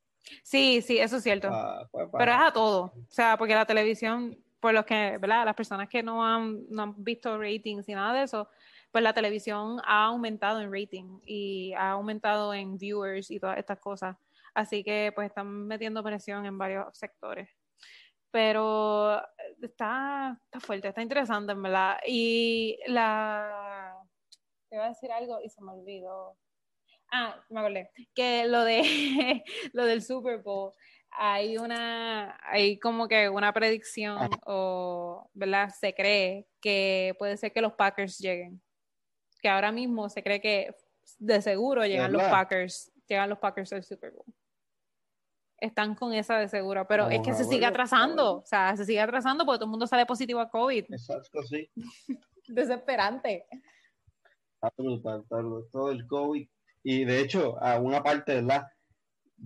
Sí, 0.44 0.82
sí, 0.82 1.00
eso 1.00 1.18
es 1.18 1.24
cierto. 1.24 1.50
Ah, 1.52 1.88
pues, 1.92 2.08
Pero 2.18 2.32
es 2.32 2.38
a 2.40 2.54
todo. 2.54 2.94
O 2.96 3.08
sea, 3.10 3.38
porque 3.38 3.56
la 3.56 3.66
televisión, 3.66 4.38
por 4.62 4.74
los 4.74 4.86
que, 4.86 5.17
¿verdad? 5.17 5.45
Las 5.45 5.56
personas 5.56 5.89
que 5.89 6.04
no 6.04 6.26
han, 6.26 6.65
no 6.69 6.84
han 6.84 7.04
visto 7.04 7.38
ratings 7.38 7.89
y 7.89 7.93
nada 7.93 8.13
de 8.13 8.24
eso, 8.24 8.47
pues 8.91 9.04
la 9.04 9.13
televisión 9.13 9.82
ha 9.86 10.06
aumentado 10.06 10.62
en 10.62 10.71
rating 10.71 11.19
y 11.26 11.74
ha 11.74 11.91
aumentado 11.91 12.54
en 12.54 12.78
viewers 12.78 13.32
y 13.32 13.39
todas 13.39 13.58
estas 13.58 13.80
cosas. 13.80 14.15
Así 14.54 14.84
que 14.84 15.12
pues 15.15 15.28
están 15.28 15.67
metiendo 15.67 16.04
presión 16.04 16.45
en 16.45 16.58
varios 16.58 16.97
sectores 16.97 17.50
pero 18.32 19.19
eh, 19.19 19.24
está, 19.62 20.39
está 20.45 20.60
fuerte, 20.60 20.88
está 20.88 21.02
interesante, 21.02 21.54
verdad. 21.54 21.97
Y 22.08 22.80
la... 22.88 23.97
Te 24.69 24.78
iba 24.78 24.86
a 24.86 24.89
decir 24.89 25.12
algo 25.12 25.41
y 25.43 25.50
se 25.50 25.62
me 25.62 25.74
olvidó. 25.74 26.38
Ah, 27.12 27.43
me 27.50 27.60
acordé. 27.60 27.91
Que 28.15 28.45
lo 28.47 28.63
de 28.63 29.43
lo 29.74 29.86
del 29.86 30.02
Super 30.02 30.41
Bowl, 30.41 30.71
hay 31.12 31.58
una, 31.58 32.38
hay 32.43 32.80
como 32.80 33.08
que 33.08 33.30
una 33.30 33.54
predicción, 33.54 34.30
o, 34.45 35.30
¿verdad? 35.34 35.69
Se 35.69 35.93
cree 35.93 36.47
que 36.60 37.15
puede 37.19 37.38
ser 37.38 37.52
que 37.52 37.62
los 37.62 37.74
Packers 37.74 38.17
lleguen. 38.17 38.62
Que 39.41 39.50
ahora 39.50 39.71
mismo 39.71 40.10
se 40.10 40.24
cree 40.24 40.41
que 40.41 40.76
de 41.17 41.41
seguro 41.41 41.86
llegan 41.86 42.13
los 42.13 42.24
Packers, 42.24 42.91
llegan 43.08 43.30
los 43.30 43.39
Packers 43.39 43.74
al 43.74 43.84
Super 43.84 44.12
Bowl 44.12 44.26
están 45.62 45.93
con 45.93 46.12
esa 46.13 46.39
de 46.39 46.47
seguro, 46.50 46.88
pero 46.88 47.08
es 47.10 47.21
que 47.21 47.34
se 47.36 47.45
sigue 47.45 47.65
atrasando, 47.65 48.38
o 48.38 48.45
sea, 48.45 48.76
se 48.76 48.84
sigue 48.84 49.00
atrasando 49.00 49.45
porque 49.45 49.60
todo 49.60 49.65
el 49.65 49.71
mundo 49.71 49.88
sale 49.88 50.06
positivo 50.08 50.39
a 50.39 50.50
COVID. 50.50 50.86
Exacto, 50.89 51.43
sí. 51.43 51.69
Desesperante. 52.47 53.45
Está 54.56 54.74
brutal, 54.76 55.24
todo 55.71 55.91
el 55.91 56.06
COVID. 56.08 56.47
Y 56.84 57.06
de 57.06 57.21
hecho, 57.21 57.62
a 57.62 57.80
una 57.80 58.02
parte, 58.02 58.36
¿verdad? 58.36 58.67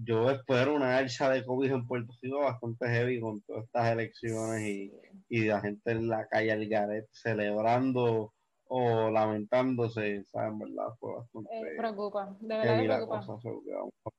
Yo 0.03 0.29
espero 0.29 0.75
una 0.75 0.97
alza 0.97 1.29
de 1.29 1.45
COVID 1.45 1.71
en 1.71 1.87
Puerto 1.87 2.13
Rico 2.21 2.39
bastante 2.39 2.87
heavy 2.87 3.19
con 3.19 3.41
todas 3.41 3.63
estas 3.63 3.91
elecciones 3.91 4.61
y, 4.61 4.91
y 5.29 5.45
la 5.45 5.61
gente 5.61 5.91
en 5.91 6.09
la 6.09 6.27
calle 6.27 6.51
al 6.51 6.67
Garet 6.67 7.07
celebrando 7.11 8.33
o 8.67 9.09
lamentándose, 9.09 10.23
¿saben? 10.25 10.59
¿Verdad? 10.59 10.93
Fue 10.99 11.15
bastante. 11.15 11.49
Eh, 11.57 11.77
preocupa, 11.77 12.35
de 12.39 12.57
verdad 12.57 12.79
que 12.79 12.85
preocupa 12.85 14.11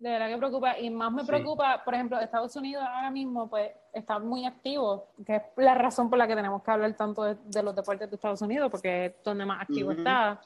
de 0.00 0.08
verdad 0.08 0.28
que 0.28 0.38
preocupa. 0.38 0.78
Y 0.78 0.90
más 0.90 1.12
me 1.12 1.24
preocupa, 1.24 1.82
por 1.84 1.94
ejemplo, 1.94 2.18
Estados 2.18 2.56
Unidos 2.56 2.82
ahora 2.82 3.10
mismo 3.10 3.48
pues 3.48 3.70
está 3.92 4.18
muy 4.18 4.46
activo, 4.46 5.12
que 5.24 5.36
es 5.36 5.42
la 5.56 5.74
razón 5.74 6.08
por 6.08 6.18
la 6.18 6.26
que 6.26 6.34
tenemos 6.34 6.62
que 6.62 6.70
hablar 6.70 6.96
tanto 6.96 7.22
de, 7.22 7.62
los 7.62 7.76
deportes 7.76 8.08
de 8.08 8.16
Estados 8.16 8.40
Unidos, 8.40 8.70
porque 8.70 9.06
es 9.06 9.12
donde 9.22 9.44
más 9.44 9.62
activo 9.62 9.92
está. 9.92 10.40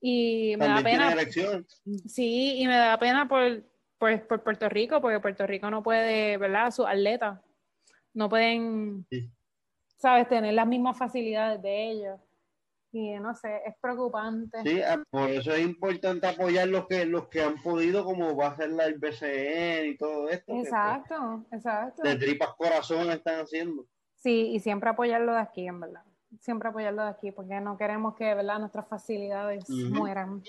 Y 0.00 0.54
me 0.56 0.68
da 0.68 0.80
pena. 0.80 1.16
Sí, 2.06 2.60
y 2.60 2.66
me 2.68 2.76
da 2.76 2.96
pena 2.98 3.28
por, 3.28 3.64
por, 3.98 4.42
Puerto 4.42 4.68
Rico, 4.68 5.00
porque 5.00 5.20
Puerto 5.20 5.46
Rico 5.46 5.70
no 5.70 5.82
puede, 5.82 6.36
¿verdad? 6.38 6.70
Sus 6.70 6.86
atletas 6.86 7.40
no 8.14 8.28
pueden, 8.28 9.06
¿sabes?, 9.96 10.28
tener 10.28 10.54
las 10.54 10.66
mismas 10.66 10.96
facilidades 10.96 11.60
de 11.62 11.90
ellos 11.90 12.20
y 12.90 13.18
no 13.18 13.34
sé, 13.34 13.60
es 13.66 13.74
preocupante. 13.80 14.62
Sí, 14.62 14.80
ah, 14.80 15.02
por 15.10 15.28
eso 15.28 15.52
es 15.52 15.60
importante 15.60 16.26
apoyar 16.26 16.68
los 16.68 16.86
que 16.86 17.04
los 17.04 17.28
que 17.28 17.42
han 17.42 17.60
podido, 17.62 18.04
como 18.04 18.34
va 18.34 18.48
a 18.48 18.56
ser 18.56 18.70
la 18.70 18.86
BCN 18.88 19.86
y 19.86 19.96
todo 19.96 20.28
esto. 20.30 20.52
Pues, 20.52 20.64
exacto, 20.64 21.44
exacto. 21.52 22.02
De 22.02 22.16
tripas 22.16 22.54
corazón 22.54 23.10
están 23.10 23.40
haciendo. 23.40 23.86
Sí, 24.16 24.52
y 24.52 24.60
siempre 24.60 24.90
apoyarlo 24.90 25.32
de 25.32 25.40
aquí, 25.40 25.66
en 25.66 25.80
verdad. 25.80 26.02
siempre 26.40 26.70
apoyarlo 26.70 27.02
de 27.02 27.10
aquí, 27.10 27.30
porque 27.30 27.60
no 27.60 27.76
queremos 27.76 28.14
que 28.16 28.34
¿verdad? 28.34 28.58
nuestras 28.58 28.88
facilidades 28.88 29.68
mueran. 29.68 30.42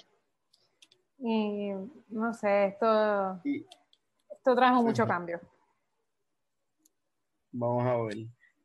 Y 1.19 1.71
no 2.09 2.33
sé, 2.33 2.67
esto, 2.67 3.41
esto 3.43 4.55
trajo 4.55 4.81
mucho 4.81 5.05
cambio. 5.05 5.39
Vamos 7.51 7.85
a 7.85 7.97
ver. 8.03 8.17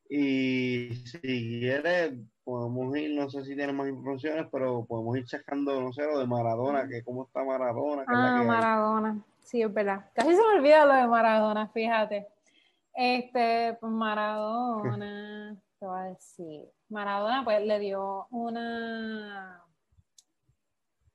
Y 0.08 0.94
si 1.06 1.18
quieres, 1.60 2.14
podemos 2.44 2.96
ir, 2.96 3.18
no 3.18 3.28
sé 3.28 3.44
si 3.44 3.56
tiene 3.56 3.72
más 3.72 3.88
informaciones, 3.88 4.46
pero 4.52 4.84
podemos 4.84 5.16
ir 5.16 5.24
checando, 5.24 5.80
no 5.80 5.92
sé, 5.92 6.02
lo 6.02 6.18
de 6.18 6.26
Maradona, 6.26 6.86
que 6.86 7.02
cómo 7.02 7.24
está 7.24 7.42
Maradona. 7.42 8.04
ah, 8.06 8.42
Maradona, 8.46 9.18
sí, 9.42 9.62
es 9.62 9.72
verdad. 9.72 10.10
Casi 10.14 10.30
se 10.30 10.42
me 10.42 10.58
olvida 10.58 10.84
lo 10.84 10.94
de 10.94 11.06
Maradona, 11.06 11.68
fíjate. 11.68 12.28
Este, 12.92 13.76
pues 13.80 13.90
Maradona, 13.90 15.56
te 15.80 15.86
voy 15.86 15.98
a 15.98 16.04
decir. 16.04 16.68
Maradona, 16.90 17.42
pues 17.42 17.66
le 17.66 17.78
dio 17.80 18.26
una, 18.30 19.64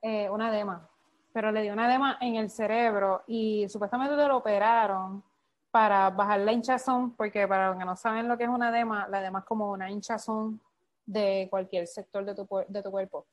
eh, 0.02 0.30
una 0.30 0.50
edema, 0.50 0.90
pero 1.34 1.52
le 1.52 1.62
dio 1.62 1.74
una 1.74 1.88
edema 1.88 2.18
en 2.22 2.36
el 2.36 2.50
cerebro 2.50 3.24
y 3.28 3.68
supuestamente 3.70 4.16
lo 4.16 4.38
operaron 4.38 5.24
para 5.72 6.10
bajar 6.10 6.40
la 6.40 6.52
hinchazón, 6.52 7.16
porque 7.16 7.48
para 7.48 7.70
los 7.70 7.78
que 7.78 7.86
no 7.86 7.96
saben 7.96 8.28
lo 8.28 8.38
que 8.38 8.46
es 8.46 8.50
una 8.50 8.70
edema, 8.70 9.08
la 9.08 9.22
edema 9.22 9.40
es 9.40 9.46
como 9.46 9.72
una 9.72 9.90
hinchazón 9.90 10.60
de 11.06 11.48
cualquier 11.50 11.88
sector 11.88 12.26
de 12.26 12.36
tu, 12.36 12.48
de 12.68 12.84
tu 12.84 12.92
cuerpo. 12.92 13.26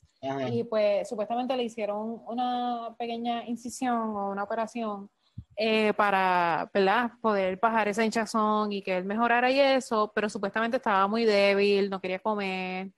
Y 0.50 0.64
pues 0.64 1.08
supuestamente 1.08 1.56
le 1.56 1.64
hicieron 1.64 2.22
una 2.26 2.94
pequeña 2.98 3.44
incisión 3.44 4.16
o 4.16 4.30
una 4.30 4.42
operación 4.42 5.08
eh, 5.56 5.92
para 5.94 6.70
¿verdad? 6.72 7.12
poder 7.20 7.58
bajar 7.58 7.88
esa 7.88 8.04
hinchazón 8.04 8.72
y 8.72 8.82
que 8.82 8.96
él 8.96 9.04
mejorara 9.04 9.50
y 9.50 9.60
eso, 9.60 10.10
pero 10.14 10.28
supuestamente 10.28 10.78
estaba 10.78 11.06
muy 11.06 11.24
débil, 11.24 11.88
no 11.88 12.00
quería 12.00 12.18
comer 12.18 12.90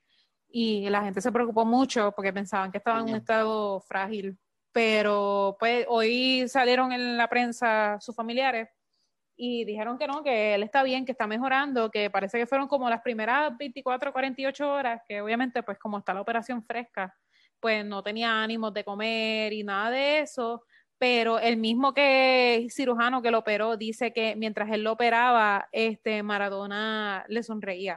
y 0.51 0.89
la 0.89 1.03
gente 1.03 1.21
se 1.21 1.33
preocupó 1.33 1.65
mucho 1.65 2.13
porque 2.13 2.33
pensaban 2.33 2.71
que 2.71 2.79
estaba 2.79 3.01
en 3.01 3.11
un 3.11 3.17
estado 3.17 3.81
frágil. 3.81 4.39
Pero 4.73 5.57
pues 5.59 5.87
hoy 5.89 6.49
salieron 6.49 6.93
en 6.93 7.17
la 7.17 7.29
prensa 7.29 7.99
sus 8.01 8.15
familiares 8.15 8.69
y 9.37 9.65
dijeron 9.65 9.99
que 9.99 10.09
no, 10.09 10.23
que 10.23 10.55
él 10.55 10.63
está 10.65 10.83
bien, 10.83 11.05
que 11.05 11.13
está 11.13 11.27
mejorando, 11.27 11.91
que 11.91 12.11
parece 12.11 12.39
que 12.39 12.47
fueron 12.47 12.69
como 12.69 12.91
las 12.91 13.03
primeras 13.03 13.57
24, 13.57 14.13
48 14.13 14.71
horas, 14.73 15.03
que 15.09 15.21
obviamente 15.21 15.63
pues 15.63 15.79
como 15.79 15.99
está 15.99 16.13
la 16.13 16.21
operación 16.21 16.65
fresca, 16.65 17.15
pues 17.61 17.85
no 17.85 18.03
tenía 18.03 18.43
ánimos 18.43 18.75
de 18.75 18.85
comer 18.85 19.53
y 19.53 19.63
nada 19.65 19.91
de 19.91 20.21
eso, 20.21 20.65
pero 20.99 21.39
el 21.39 21.57
mismo 21.57 21.95
que 21.95 22.67
cirujano 22.71 23.23
que 23.23 23.31
lo 23.31 23.39
operó 23.39 23.77
dice 23.77 24.13
que 24.13 24.35
mientras 24.37 24.71
él 24.73 24.83
lo 24.83 24.93
operaba, 24.93 25.69
este 25.73 26.23
Maradona 26.25 27.25
le 27.29 27.43
sonreía. 27.45 27.97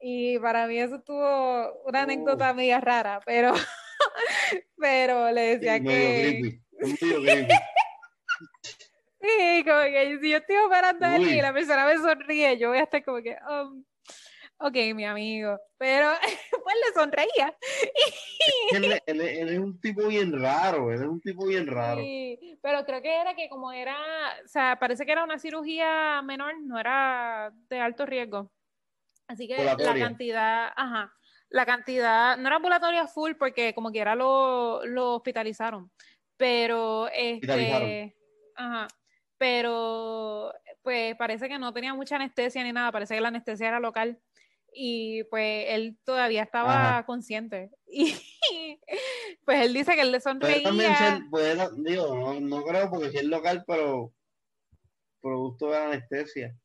Y 0.00 0.38
para 0.38 0.66
mí 0.66 0.78
eso 0.78 1.00
tuvo 1.00 1.82
una 1.84 2.02
anécdota 2.02 2.52
media 2.54 2.80
rara, 2.80 3.20
pero, 3.24 3.52
pero 4.76 5.30
le 5.32 5.58
decía 5.58 5.80
que... 5.80 6.60
Sí, 9.20 9.64
como 9.64 9.82
que 9.82 10.18
si 10.20 10.30
yo 10.30 10.36
estoy 10.38 10.56
operando 10.56 11.04
a 11.04 11.18
y 11.18 11.40
la 11.40 11.52
persona 11.52 11.86
me 11.86 11.96
sonríe, 11.96 12.56
yo 12.56 12.68
voy 12.68 12.78
a 12.78 12.84
estar 12.84 13.04
como 13.04 13.20
que, 13.20 13.36
um, 13.50 13.84
ok, 14.58 14.74
mi 14.94 15.04
amigo, 15.04 15.58
pero 15.76 16.12
pues 16.62 16.76
le 16.86 16.94
sonreía. 16.94 17.56
él, 19.06 19.20
es 19.20 19.58
un 19.58 19.80
tipo 19.80 20.06
bien 20.06 20.40
raro, 20.40 20.92
él 20.92 21.02
es 21.02 21.08
un 21.08 21.20
tipo 21.20 21.46
bien 21.46 21.66
raro. 21.66 22.00
Sí, 22.00 22.58
pero 22.62 22.84
creo 22.84 23.02
que 23.02 23.20
era 23.20 23.34
que 23.34 23.48
como 23.48 23.72
era, 23.72 23.96
o 24.44 24.48
sea, 24.48 24.78
parece 24.78 25.04
que 25.04 25.12
era 25.12 25.24
una 25.24 25.38
cirugía 25.38 26.22
menor, 26.22 26.54
no 26.62 26.78
era 26.78 27.52
de 27.68 27.80
alto 27.80 28.06
riesgo. 28.06 28.52
Así 29.26 29.46
que 29.46 29.62
la 29.62 29.76
cantidad, 29.76 30.72
ajá, 30.74 31.12
la 31.50 31.66
cantidad, 31.66 32.36
no 32.36 32.46
era 32.46 32.56
ambulatoria 32.56 33.06
full 33.06 33.32
porque 33.34 33.74
como 33.74 33.90
quiera 33.90 34.14
lo, 34.14 34.84
lo 34.84 35.16
hospitalizaron, 35.16 35.90
pero 36.36 37.08
este, 37.08 38.14
ajá, 38.54 38.88
pero 39.38 40.52
pues 40.82 41.16
parece 41.16 41.48
que 41.48 41.58
no 41.58 41.72
tenía 41.72 41.94
mucha 41.94 42.16
anestesia 42.16 42.62
ni 42.62 42.72
nada, 42.72 42.92
parece 42.92 43.14
que 43.14 43.20
la 43.20 43.28
anestesia 43.28 43.68
era 43.68 43.80
local 43.80 44.20
y 44.72 45.24
pues 45.24 45.66
él 45.68 45.98
todavía 46.04 46.42
estaba 46.42 47.04
consciente 47.06 47.70
y 47.86 48.14
pues 49.44 49.64
él 49.64 49.72
dice 49.72 49.94
que 49.94 50.02
él 50.02 50.12
le 50.12 50.20
sonreía. 50.20 50.70
digo, 51.76 52.40
no, 52.40 52.64
creo 52.64 52.90
porque 52.90 53.10
si 53.10 53.18
es 53.18 53.24
local, 53.24 53.64
pero 53.66 54.12
producto 55.20 55.66
de 55.66 55.72
la 55.72 55.86
anestesia. 55.86 56.56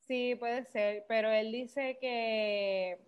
Sí, 0.00 0.34
puede 0.34 0.64
ser, 0.64 1.04
pero 1.08 1.30
él 1.30 1.50
dice 1.50 1.98
que 2.00 2.98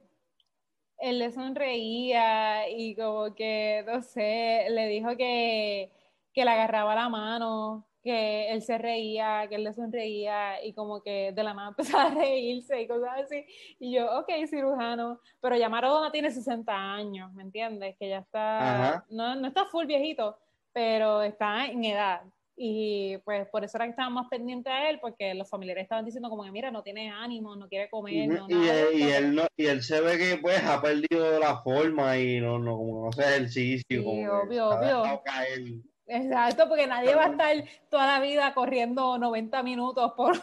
él 0.99 1.19
le 1.19 1.31
sonreía 1.31 2.69
y 2.69 2.95
como 2.95 3.35
que, 3.35 3.85
no 3.87 4.03
sé, 4.03 4.67
le 4.71 4.87
dijo 4.89 5.17
que, 5.17 5.91
que 6.33 6.45
le 6.45 6.51
agarraba 6.51 6.95
la 6.95 7.09
mano 7.09 7.87
que 8.07 8.53
él 8.53 8.63
se 8.63 8.79
reía, 8.79 9.49
que 9.49 9.57
él 9.57 9.65
le 9.65 9.75
sonreía 9.75 10.65
y 10.65 10.73
como 10.75 11.03
que 11.03 11.33
de 11.33 11.43
la 11.43 11.55
nada 11.55 11.69
empezaba 11.77 12.05
a 12.05 12.15
reírse 12.15 12.81
y 12.81 12.87
cosas 12.87 13.11
así. 13.25 13.45
Y 13.81 13.97
yo, 13.97 14.21
ok, 14.21 14.31
cirujano, 14.49 15.21
pero 15.41 15.57
ya 15.57 15.69
Maradona 15.69 16.13
tiene 16.13 16.31
60 16.31 16.73
años, 16.73 17.33
¿me 17.35 17.43
entiendes? 17.43 17.97
Que 17.99 18.11
ya 18.11 18.19
está, 18.19 19.05
no, 19.11 19.35
no 19.35 19.49
está 19.49 19.65
full 19.65 19.87
viejito, 19.87 20.39
pero 20.73 21.21
está 21.23 21.67
en 21.67 21.85
edad. 21.85 22.23
Y 22.59 23.19
pues 23.19 23.47
por 23.49 23.65
eso 23.65 23.77
era 23.77 23.85
que 23.85 23.91
estaba 23.91 24.09
más 24.09 24.29
pendiente 24.31 24.71
a 24.71 24.89
él, 24.89 24.99
porque 24.99 25.35
los 25.35 25.49
familiares 25.49 25.83
estaban 25.83 26.07
diciendo 26.07 26.31
como 26.31 26.43
que 26.43 26.51
mira, 26.51 26.71
no 26.71 26.83
tiene 26.83 27.11
ánimo, 27.11 27.55
no 27.55 27.69
quiere 27.69 27.91
comer. 27.91 28.29
No, 28.29 28.47
y, 28.49 28.69
él, 28.69 28.89
y, 28.95 29.03
él 29.03 29.35
no, 29.35 29.47
y 29.57 29.67
él 29.67 29.83
se 29.83 30.01
ve 30.01 30.17
que 30.17 30.39
pues 30.39 30.65
ha 30.65 30.81
perdido 30.81 31.39
la 31.39 31.61
forma 31.63 32.17
y 32.17 32.41
no, 32.41 32.59
no, 32.59 32.79
como 32.79 33.03
no 33.03 33.09
hace 33.11 33.23
ejercicio. 33.23 33.85
Sí, 33.91 34.03
como 34.03 34.41
obvio, 34.41 34.71
obvio. 34.71 35.23
Exacto, 36.07 36.67
porque 36.69 36.87
nadie 36.87 37.15
va 37.15 37.27
a 37.27 37.31
estar 37.31 37.65
toda 37.91 38.07
la 38.07 38.21
vida 38.21 38.55
corriendo 38.55 39.19
90 39.19 39.63
minutos 39.63 40.13
por, 40.17 40.39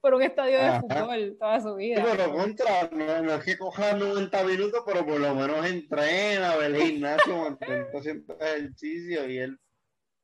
por, 0.00 0.14
un 0.14 0.22
estadio 0.22 0.58
de 0.58 0.80
fútbol 0.80 1.36
toda 1.38 1.60
su 1.60 1.74
vida. 1.76 2.04
pero 2.10 2.32
contra, 2.32 2.90
no, 2.90 3.34
es 3.34 3.44
que 3.44 3.56
coja 3.56 3.94
90 3.94 4.44
minutos, 4.44 4.82
pero 4.84 5.06
por 5.06 5.20
lo 5.20 5.34
menos 5.34 5.64
entrena, 5.64 6.56
ve 6.56 6.66
el 6.66 6.76
gimnasio, 6.76 7.36
mantén 7.42 7.86
haciendo 7.94 8.36
ejercicio 8.38 9.30
y 9.30 9.38
él 9.38 9.58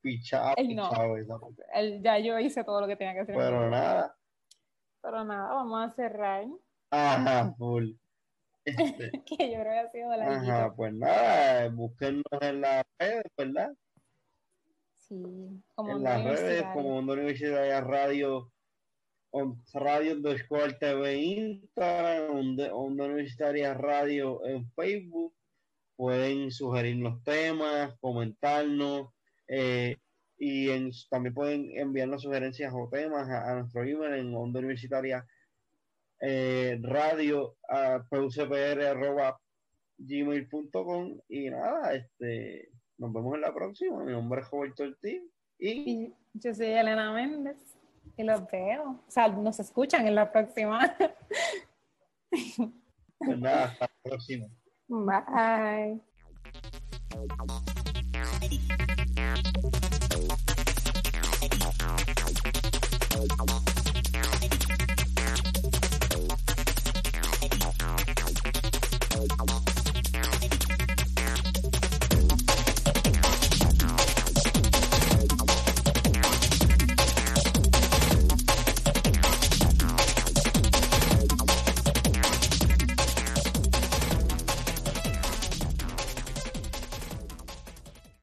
pichaba, 0.05 0.53
pichaba. 0.55 1.17
Él, 1.73 2.01
ya 2.03 2.19
yo 2.19 2.39
hice 2.39 2.63
todo 2.63 2.81
lo 2.81 2.87
que 2.87 2.95
tenía 2.95 3.13
que 3.13 3.21
hacer. 3.21 3.35
Pero 3.35 3.69
nada. 3.69 4.15
Pero 5.01 5.23
nada, 5.25 5.53
vamos 5.53 5.87
a 5.87 5.89
cerrar. 5.91 6.45
Ajá, 6.91 7.53
full. 7.57 7.91
Este, 8.63 9.11
que 9.25 9.51
yo 9.51 9.59
creo 9.59 9.63
que 9.63 9.79
ha 9.79 9.91
sido 9.91 10.15
la 10.15 10.27
Ajá, 10.27 10.75
pues 10.75 10.93
nada, 10.93 11.69
búsquenos 11.69 12.23
en 12.41 12.61
las 12.61 12.83
redes, 12.99 13.23
¿verdad? 13.37 13.73
Sí, 14.97 15.23
como 15.75 15.97
en 15.97 16.03
las 16.03 16.23
redes, 16.23 16.65
como 16.73 16.97
Onda 16.97 17.13
Universitaria 17.13 17.81
Radio, 17.81 18.51
Radio 19.73 20.13
underscore 20.13 20.73
TV 20.73 21.15
Instagram, 21.17 22.57
Onda 22.71 23.03
Universitaria 23.05 23.73
Radio 23.73 24.43
en 24.45 24.67
Facebook. 24.71 25.33
Pueden 25.95 26.51
sugerirnos 26.51 27.23
temas, 27.23 27.95
comentarnos, 28.01 29.14
eh, 29.47 29.97
y 30.37 30.67
también 31.09 31.33
pueden 31.33 31.77
enviarnos 31.77 32.23
sugerencias 32.23 32.73
o 32.75 32.89
temas 32.89 33.29
a, 33.29 33.55
nuestro 33.55 33.83
email 33.83 34.13
en 34.13 34.35
Onda 34.35 34.59
Universitaria 34.59 35.25
eh, 36.21 36.77
radio 36.81 37.55
a 37.69 38.03
gmail.com 39.97 41.19
y 41.29 41.49
nada, 41.49 41.93
este 41.93 42.69
nos 42.97 43.11
vemos 43.11 43.35
en 43.35 43.41
la 43.41 43.53
próxima. 43.53 44.03
Mi 44.03 44.11
nombre 44.11 44.41
es 44.41 44.49
Roberto 44.49 44.83
Ortiz 44.83 45.21
y... 45.59 46.13
yo 46.33 46.53
soy 46.53 46.67
Elena 46.67 47.13
Méndez 47.13 47.57
y 48.17 48.23
los 48.23 48.45
veo. 48.49 49.03
O 49.07 49.11
sea, 49.11 49.27
nos 49.27 49.59
escuchan 49.59 50.07
en 50.07 50.15
la 50.15 50.31
próxima. 50.31 50.95
Pues 53.17 53.39
nada, 53.39 53.63
hasta 53.65 53.85
la 53.85 53.91
próxima. 54.03 54.47
Bye. 54.89 56.01
I'm 63.15 63.74